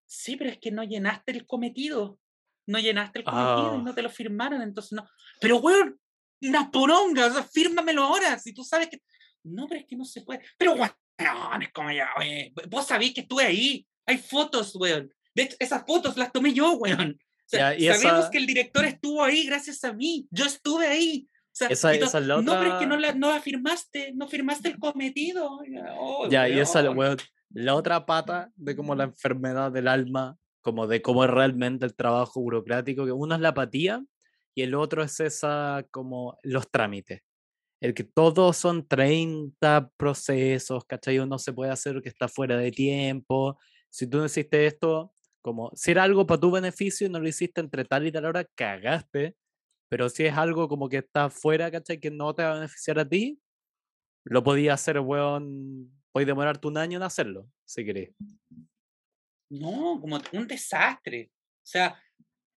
[0.07, 2.18] sí, pero es que no llenaste el cometido.
[2.66, 3.83] No llenaste el cometido y ah.
[3.85, 5.09] no te lo firmaron, entonces no.
[5.41, 5.99] Pero, weón,
[6.43, 9.01] una poronga, o sea, fírmamelo ahora, si tú sabes que...
[9.45, 10.43] No, pero es que no se puede.
[10.57, 10.91] Pero, weón,
[11.23, 12.09] no, es como ya,
[12.68, 13.87] Vos sabéis que estuve ahí.
[14.07, 15.12] Hay fotos, weón.
[15.35, 17.18] De hecho, esas fotos las tomé yo, weón.
[17.47, 20.27] sabemos que el director estuvo ahí gracias a mí.
[20.31, 21.29] Yo estuve ahí.
[21.70, 25.61] O sea, No, pero es que no la, no firmaste, no firmaste el cometido.
[25.99, 27.18] Oh, ya, y esa, weón,
[27.51, 31.95] la otra pata de como la enfermedad del alma, como de cómo es realmente el
[31.95, 34.03] trabajo burocrático, que uno es la apatía
[34.55, 37.20] y el otro es esa como los trámites.
[37.83, 41.18] El que todos son 30 procesos, ¿cachai?
[41.18, 43.59] Uno se puede hacer que está fuera de tiempo.
[43.91, 45.12] Si tú no hiciste esto,
[45.43, 48.26] como si era algo para tu beneficio y no lo hiciste entre tal y tal
[48.26, 49.35] hora, cagaste.
[49.89, 51.99] Pero si es algo como que está fuera, ¿cachai?
[51.99, 53.41] Que no te va a beneficiar a ti,
[54.22, 55.91] lo podía hacer, weón.
[56.12, 58.14] Puedes demorarte un año en hacerlo, si querés.
[59.51, 61.33] No, como un desastre.
[61.35, 62.01] O sea,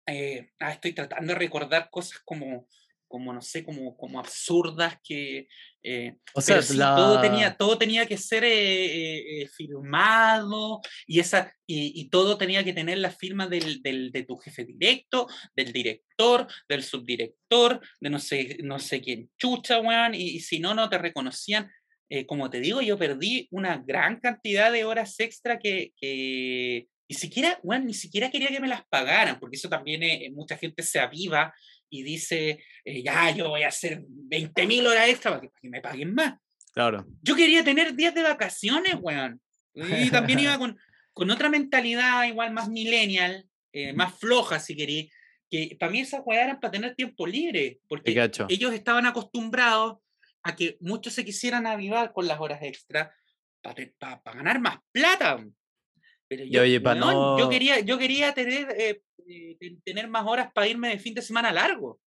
[0.06, 2.68] eh, ah, estoy tratando de recordar cosas como,
[3.08, 5.48] como no sé, como, como absurdas que...
[5.82, 12.38] Eh, o sea, todo, tenía, todo tenía que ser eh, firmado y, esa, y, todo
[12.38, 17.80] tenía que tener la firma del, del, de tu jefe directo, del director, del subdirector,
[18.00, 21.70] de no sé, no sé quién chucha, weón, y, y si no, no te reconocían.
[22.26, 27.58] como te digo, yo perdí una gran cantidad de horas extra que, que ni siquiera,
[27.62, 30.98] bueno, ni siquiera quería que me las pagaran, porque eso también eh, mucha gente se
[30.98, 31.54] aviva
[31.90, 35.80] y dice, eh, ya, yo voy a hacer 20 mil horas extra para que, me
[35.80, 36.34] paguen más.
[36.72, 37.06] Claro.
[37.22, 39.40] Yo quería tener días de vacaciones, weón.
[39.74, 40.78] Y también iba con,
[41.12, 45.12] con otra mentalidad igual más millennial, eh, más floja, si queréis,
[45.50, 48.12] que para mí esas weas eran para tener tiempo libre, porque
[48.48, 49.98] ellos estaban acostumbrados
[50.42, 53.14] a que muchos se quisieran avivar con las horas extra
[53.62, 55.44] para, para ganar más plata.
[56.28, 60.98] Pero yo, yo, quería, yo quería tener, eh, eh, tener más horas para irme de
[60.98, 62.00] fin de semana largo.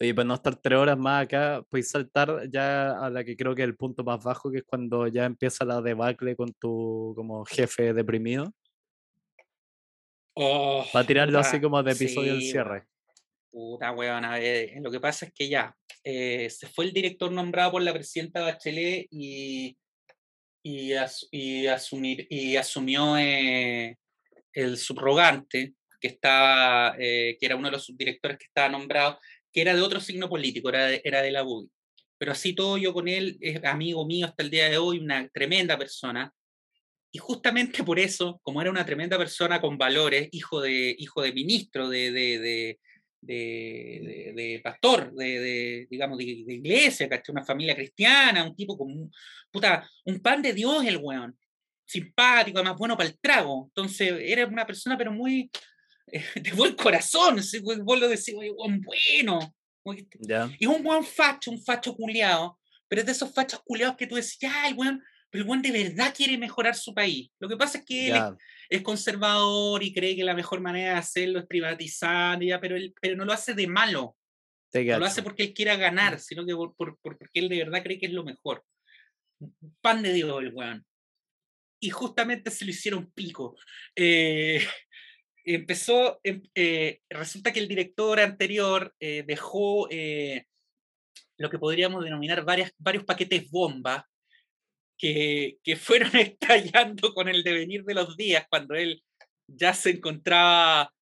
[0.00, 3.54] Oye, para no estar tres horas más acá, puedes saltar ya a la que creo
[3.54, 7.12] que es el punto más bajo, que es cuando ya empieza la debacle con tu
[7.14, 8.52] como jefe deprimido.
[10.34, 12.86] Oh, para tirarlo así como de episodio del cierre.
[13.50, 17.30] Puta weón, a ver, lo que pasa es que ya eh, se fue el director
[17.30, 19.76] nombrado por la presidenta Bachelet y
[20.62, 20.92] y,
[21.30, 23.96] y, asumir, y asumió eh,
[24.52, 29.18] el subrogante, que, estaba, eh, que era uno de los subdirectores que estaba nombrado,
[29.52, 31.68] que era de otro signo político, era de, era de la UBI.
[32.18, 35.28] Pero así todo yo con él, es amigo mío hasta el día de hoy, una
[35.28, 36.32] tremenda persona.
[37.12, 41.32] Y justamente por eso, como era una tremenda persona con valores, hijo de, hijo de
[41.32, 42.78] ministro de, de,
[43.20, 49.10] de, de, pastor, de, digamos, de, iglesia, Una familia cristiana, un tipo con
[49.50, 51.36] puta, un pan de Dios el weón,
[51.84, 53.66] simpático, además bueno para el trago.
[53.68, 55.50] Entonces, era una persona, pero muy
[56.34, 57.40] de buen corazón,
[57.82, 59.54] vos lo decís, weón, bueno.
[60.58, 62.58] Y un buen facho, un facho culiado,
[62.88, 65.70] pero es de esos fachos culiados que tú decías, ay, weón, pero el buen de
[65.70, 67.30] verdad quiere mejorar su país.
[67.38, 68.36] Lo que pasa es que él
[68.68, 72.92] es, conservador y cree que la mejor manera de hacerlo es privatizar, ya, pero, él,
[73.00, 74.16] pero no lo hace de malo.
[74.72, 77.98] No lo hace porque él quiera ganar, sino que por, porque él de verdad cree
[77.98, 78.64] que es lo mejor.
[79.80, 80.84] Pan de Dios el weón.
[81.80, 83.56] Y justamente se lo hicieron pico.
[83.96, 84.62] Eh,
[85.44, 89.88] empezó, em, eh, resulta que el director anterior eh, dejó
[91.38, 94.06] lo que podríamos denominar varias, varios paquetes bomba
[95.00, 99.02] que, fueron estallando con el devenir de los días cuando él
[99.46, 100.92] ya se encontraba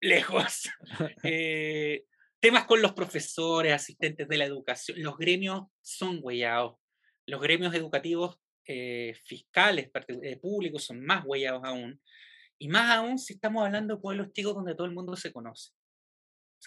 [0.00, 0.68] lejos.
[1.24, 2.04] Eh,
[2.40, 5.02] temas con los profesores, asistentes de la educación.
[5.02, 6.76] Los gremios son huellados.
[7.26, 9.90] Los gremios educativos eh, fiscales,
[10.22, 12.00] eh, públicos, son más huellados aún.
[12.58, 15.70] Y más aún si estamos hablando de pueblos chicos donde todo el mundo se conoce.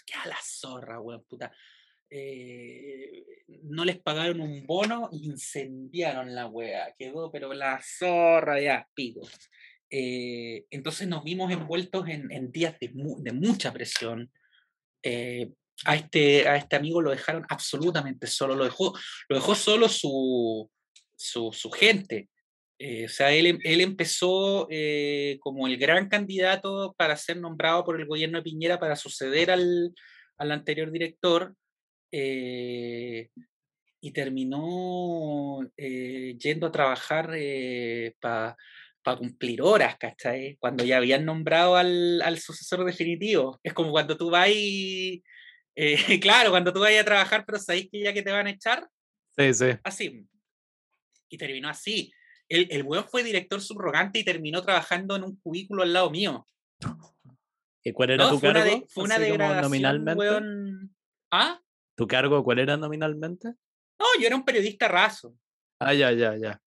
[0.06, 1.52] ¿Qué a la zorra, weón, puta.
[2.08, 3.24] Eh,
[3.64, 9.20] no les pagaron un bono, incendiaron la wea, quedó pero la zorra ya, pico.
[9.90, 12.90] Eh, entonces nos vimos envueltos en, días de,
[13.32, 14.30] mucha presión.
[15.02, 15.52] Eh,
[15.84, 18.94] a, este, a este amigo lo dejaron absolutamente solo, lo dejó,
[19.28, 20.70] lo dejó solo su,
[21.16, 22.28] su, gente.
[23.04, 24.68] O sea, él, él empezó
[25.40, 29.94] como el gran candidato para ser nombrado por el gobierno de Piñera para suceder al,
[30.38, 31.54] al anterior director,
[32.14, 33.30] eh,
[34.02, 38.56] y terminó eh, yendo a trabajar eh, para
[39.16, 40.56] cumplir horas, ¿cachai?
[40.60, 43.60] Cuando ya habían nombrado al, al sucesor definitivo.
[43.62, 45.22] Es como cuando tú vas y,
[46.20, 48.86] claro, cuando tú vas a trabajar, pero sabéis que ya que te van a echar.
[49.36, 49.66] Sí, sí.
[49.84, 50.26] Así.
[51.30, 52.12] Y terminó así.
[52.52, 56.46] El, el weón fue director subrogante y terminó trabajando en un cubículo al lado mío.
[57.82, 58.86] ¿Y cuál era tu cargo?
[58.88, 60.90] fue una degradación, nominalmente.
[61.30, 61.60] ¿Ah?
[61.96, 63.54] ¿Tu cargo cuál era nominalmente?
[63.98, 65.34] No, yo era un periodista raso.
[65.78, 66.60] Ah, ya, ya, ya.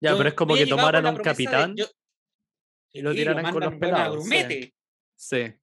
[0.00, 1.76] Ya, pero es como que tomaran un capitán
[2.92, 4.24] y lo tiraran con los pelados.
[4.24, 4.74] Sí.
[5.16, 5.54] sí.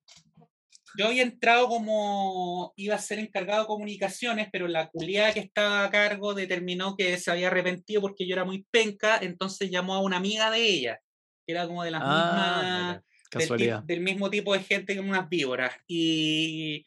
[0.97, 5.83] Yo había entrado como iba a ser encargado de comunicaciones, pero la culiada que estaba
[5.83, 10.01] a cargo determinó que se había arrepentido porque yo era muy penca, entonces llamó a
[10.01, 10.99] una amiga de ella,
[11.45, 15.29] que era como de las Ah, mismas, del, del mismo tipo de gente que unas
[15.29, 15.73] víboras.
[15.87, 16.85] Y,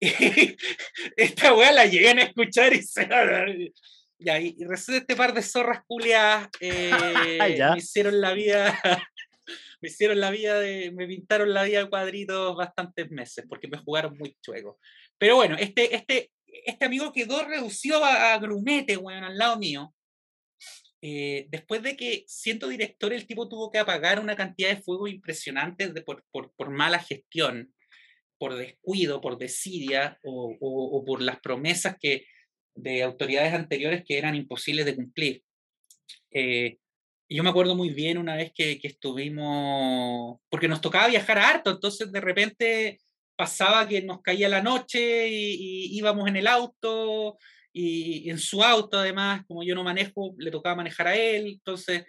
[1.16, 3.08] esta weá la llegan a escuchar y se...
[4.18, 6.90] Ya, y, y resulta este par de zorras culiadas eh,
[7.76, 8.80] hicieron la vida
[9.84, 13.76] me hicieron la vida de, me pintaron la vida de cuadritos bastantes meses, porque me
[13.76, 14.78] jugaron muy chueco.
[15.18, 19.94] Pero bueno, este, este, este amigo quedó reducido a, a grumete, weón, al lado mío.
[21.02, 25.06] Eh, después de que, siendo director, el tipo tuvo que apagar una cantidad de fuego
[25.06, 27.74] impresionante de, por, por, por mala gestión,
[28.38, 32.24] por descuido, por desidia o, o, o por las promesas que,
[32.74, 35.44] de autoridades anteriores que eran imposibles de cumplir.
[36.30, 36.78] Eh,
[37.28, 41.38] y yo me acuerdo muy bien una vez que, que estuvimos, porque nos tocaba viajar
[41.38, 43.00] harto, entonces de repente
[43.36, 47.38] pasaba que nos caía la noche y, y íbamos en el auto
[47.72, 52.04] y en su auto además, como yo no manejo, le tocaba manejar a él, entonces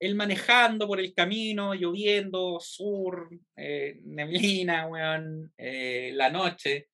[0.00, 6.88] él manejando por el camino, lloviendo, sur, eh, neblina, weón, eh, la noche,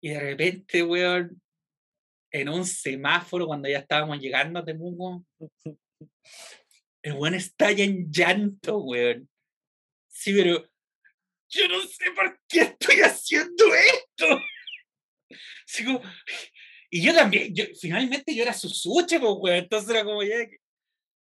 [0.00, 1.40] y de repente, weón,
[2.30, 5.24] en un semáforo cuando ya estábamos llegando a Temuco,
[7.02, 9.28] el weón estalla en llanto, weón.
[10.08, 10.68] Sí, pero
[11.50, 14.40] yo no sé por qué estoy haciendo esto.
[15.66, 16.02] Así como-
[16.90, 19.56] y yo también, yo, finalmente yo era su suche, pues, weón.
[19.58, 20.36] Entonces era como ya,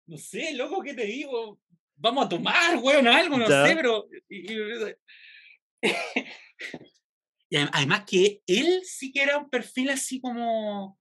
[0.08, 1.60] no sé, loco, ¿qué te digo?
[1.96, 3.66] Vamos a tomar, weón, algo, no Ya.
[3.68, 4.08] sé, pero.
[4.30, 4.96] Y, y-
[7.50, 11.00] y adem- además que él sí que era un perfil así como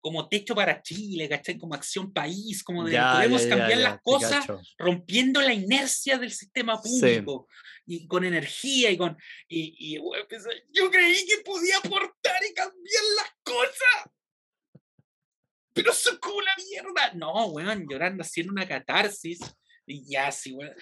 [0.00, 1.58] como techo para Chile, ¿cachai?
[1.58, 4.46] Como acción país, como de Ya, podemos ya, cambiar ya, las cosas
[4.78, 6.88] rompiendo la inercia del sistema Sí.
[7.00, 7.48] público
[7.86, 9.16] y con energía y con
[9.48, 14.12] y, y, weón, pensé, yo creí que podía aportar y cambiar las cosas.
[15.72, 17.12] Pero son como la mierda.
[17.14, 19.40] No weón llorando haciendo una catarsis
[19.86, 20.74] y ya así weón.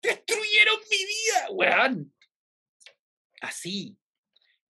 [0.00, 2.14] Destruyeron mi vida weón.
[3.40, 3.98] Así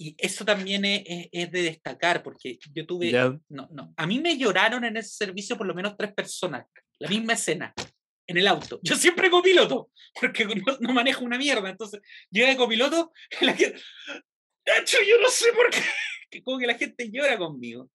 [0.09, 3.11] y eso también es, es- es de destacar porque yo tuve
[3.49, 3.95] no, no.
[3.97, 6.67] A mí me lloraron en ese servicio por lo menos tres personas.
[6.99, 7.73] La misma escena.
[8.27, 8.81] En el auto.
[8.83, 9.91] Yo siempre copiloto.
[10.21, 11.69] Porque no, no manejo una mierda.
[11.69, 12.01] Entonces,
[12.31, 13.13] llega de copiloto.
[13.41, 13.81] y La gente,
[14.67, 15.81] Nacho, yo no sé por qué.
[16.45, 17.91] Como que la gente llora conmigo.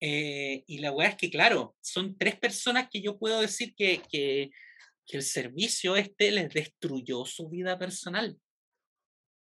[0.00, 4.02] Eh, y la weá es que, claro, son tres personas que yo puedo decir que,
[4.10, 4.50] que,
[5.06, 8.36] que el servicio este les destruyó su vida personal.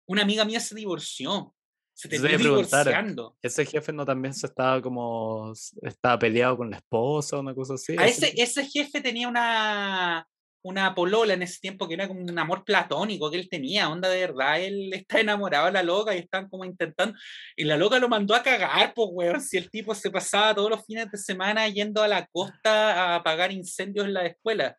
[0.08, 1.55] Una amiga mía se divorció.
[1.96, 3.38] Se terminó divorciando.
[3.42, 5.54] Ese jefe no también se estaba como.
[5.82, 7.96] Estaba peleado con la esposa, una cosa así.
[7.98, 10.28] A ese ese, ese jefe tenía una,
[10.66, 14.10] una polola en ese tiempo que era como un amor platónico que él tenía, onda
[14.10, 17.18] de verdad, él está enamorado de la loca y están como intentando,
[17.56, 20.72] y la loca lo mandó a cagar, pues weón, si el tipo se pasaba todos
[20.72, 24.76] los fines de semana yendo a la costa a apagar incendios en la escuela.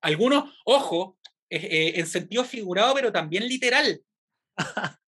[0.00, 1.18] Algunos, ojo,
[1.50, 4.00] eh, eh, en sentido figurado, pero también literal.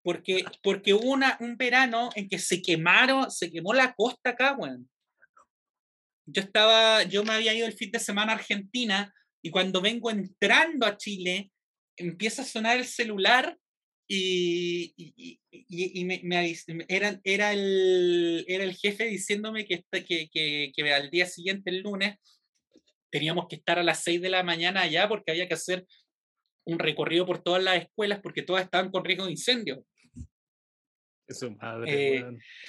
[0.03, 4.57] Porque, porque hubo una, un verano en que se quemaron, se quemó la costa acá,
[6.27, 10.11] yo estaba, yo me había ido el fin de semana a Argentina y cuando vengo
[10.11, 11.51] entrando a Chile,
[11.97, 13.59] empieza a sonar el celular
[14.09, 16.57] y, y, y- me, me
[16.89, 21.71] era, era, el, era el jefe diciéndome que, esta- que, que, que al día siguiente,
[21.71, 22.17] el lunes,
[23.11, 25.87] teníamos que estar a las 6 de la mañana allá porque había que hacer
[26.65, 29.85] un recorrido por todas las escuelas porque todas estaban con riesgo de incendio.
[31.27, 32.25] es su madre, eh.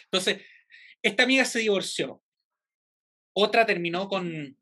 [0.05, 0.41] Entonces,
[1.01, 2.21] esta amiga se divorció.
[3.33, 4.57] Otra terminó con,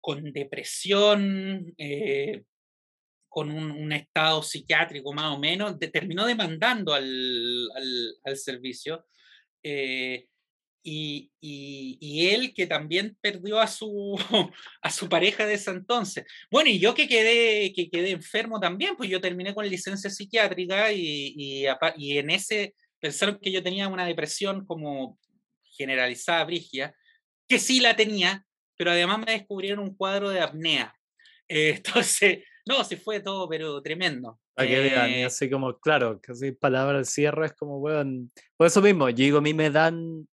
[0.00, 2.42] con depresión, eh,
[3.28, 9.06] con un, un estado psiquiátrico más o menos, de- terminó demandando al, al- al servicio.
[9.62, 10.28] eh,
[10.84, 14.16] y, y- y él que también perdió a su,
[14.82, 16.24] a su pareja de ese entonces.
[16.50, 20.92] Bueno, y yo que quedé, que quedé enfermo también, pues yo terminé con licencia psiquiátrica
[20.92, 21.66] y, y,
[21.96, 25.18] y en ese pensaron que yo tenía una depresión como
[25.76, 26.94] generalizada, brigia,
[27.48, 30.94] que sí la tenía, pero además me descubrieron un cuadro de apnea.
[31.48, 34.38] Eh, entonces, no, se fue todo, pero tremendo.
[34.54, 38.30] Para que vean, y Eh, así como, claro, casi palabra al cierre es como, weón.
[38.56, 40.26] Por eso mismo, yo digo, a mí me dan,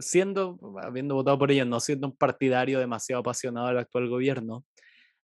[0.00, 4.64] siendo, habiendo votado por ellos, no siendo un partidario demasiado apasionado del actual gobierno,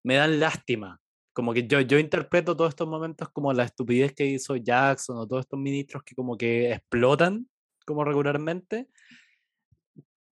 [0.02, 1.00] me dan lástima.
[1.32, 5.26] Como que yo, yo interpreto todos estos momentos como la estupidez que hizo Jackson o
[5.26, 7.46] todos estos ministros que como que explotan
[7.86, 8.88] como regularmente.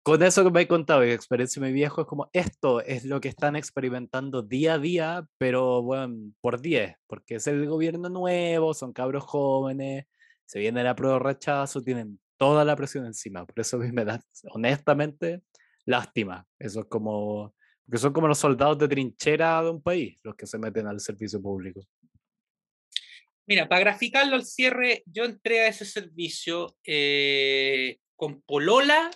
[0.03, 3.05] Con eso que me he contado y experiencia de mi viejo, es como esto es
[3.05, 8.09] lo que están experimentando día a día, pero bueno, por 10, porque es el gobierno
[8.09, 10.07] nuevo, son cabros jóvenes,
[10.47, 13.45] Se viene la prueba rechazo, tienen toda la presión encima.
[13.45, 14.21] Por eso a mí me da,
[14.53, 15.43] honestamente,
[15.85, 16.47] lástima.
[16.59, 20.47] Eso es como, porque son como los soldados de trinchera de un país los que
[20.47, 21.81] se meten al servicio público.
[23.47, 29.11] Mira, para graficarlo al cierre, yo entré a ese servicio eh, con polola,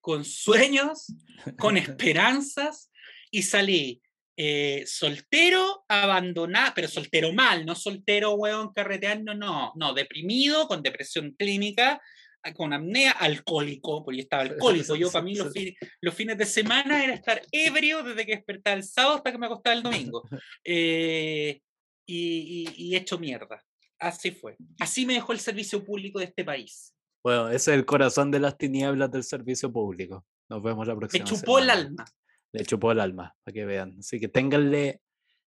[0.00, 1.12] con sueños,
[1.58, 2.90] con esperanzas
[3.30, 4.02] y salí
[4.36, 11.34] eh, soltero, abandonado, pero soltero mal, no soltero, weón, carreteando, no, no, deprimido, con depresión
[11.38, 12.02] clínica,
[12.52, 14.96] con apnea, alcohólico, porque yo estaba alcohólico.
[14.96, 15.52] Yo, para mí, los,
[16.00, 19.46] los, fines de semana era estar ebrio desde que despertaba el sábado hasta que me
[19.46, 20.22] acostaba el domingo.
[20.66, 21.60] Eh,
[22.06, 23.62] y, hecho mierda.
[23.98, 24.56] Así fue.
[24.78, 26.94] Así me dejó el servicio público de este país.
[27.22, 30.26] Bueno, ese es el corazón de las tinieblas del servicio público.
[30.48, 31.24] Nos vemos la próxima.
[31.24, 32.04] Me chupó el alma.
[32.52, 33.96] Le chupó el alma, para que vean.
[33.98, 35.00] Así que ténganle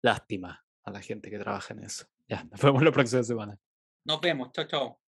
[0.02, 2.06] lástima a la gente que trabaja en eso.
[2.28, 3.58] Ya, nos vemos la próxima semana.
[4.04, 4.52] Nos vemos.
[4.52, 5.01] Chao, chao.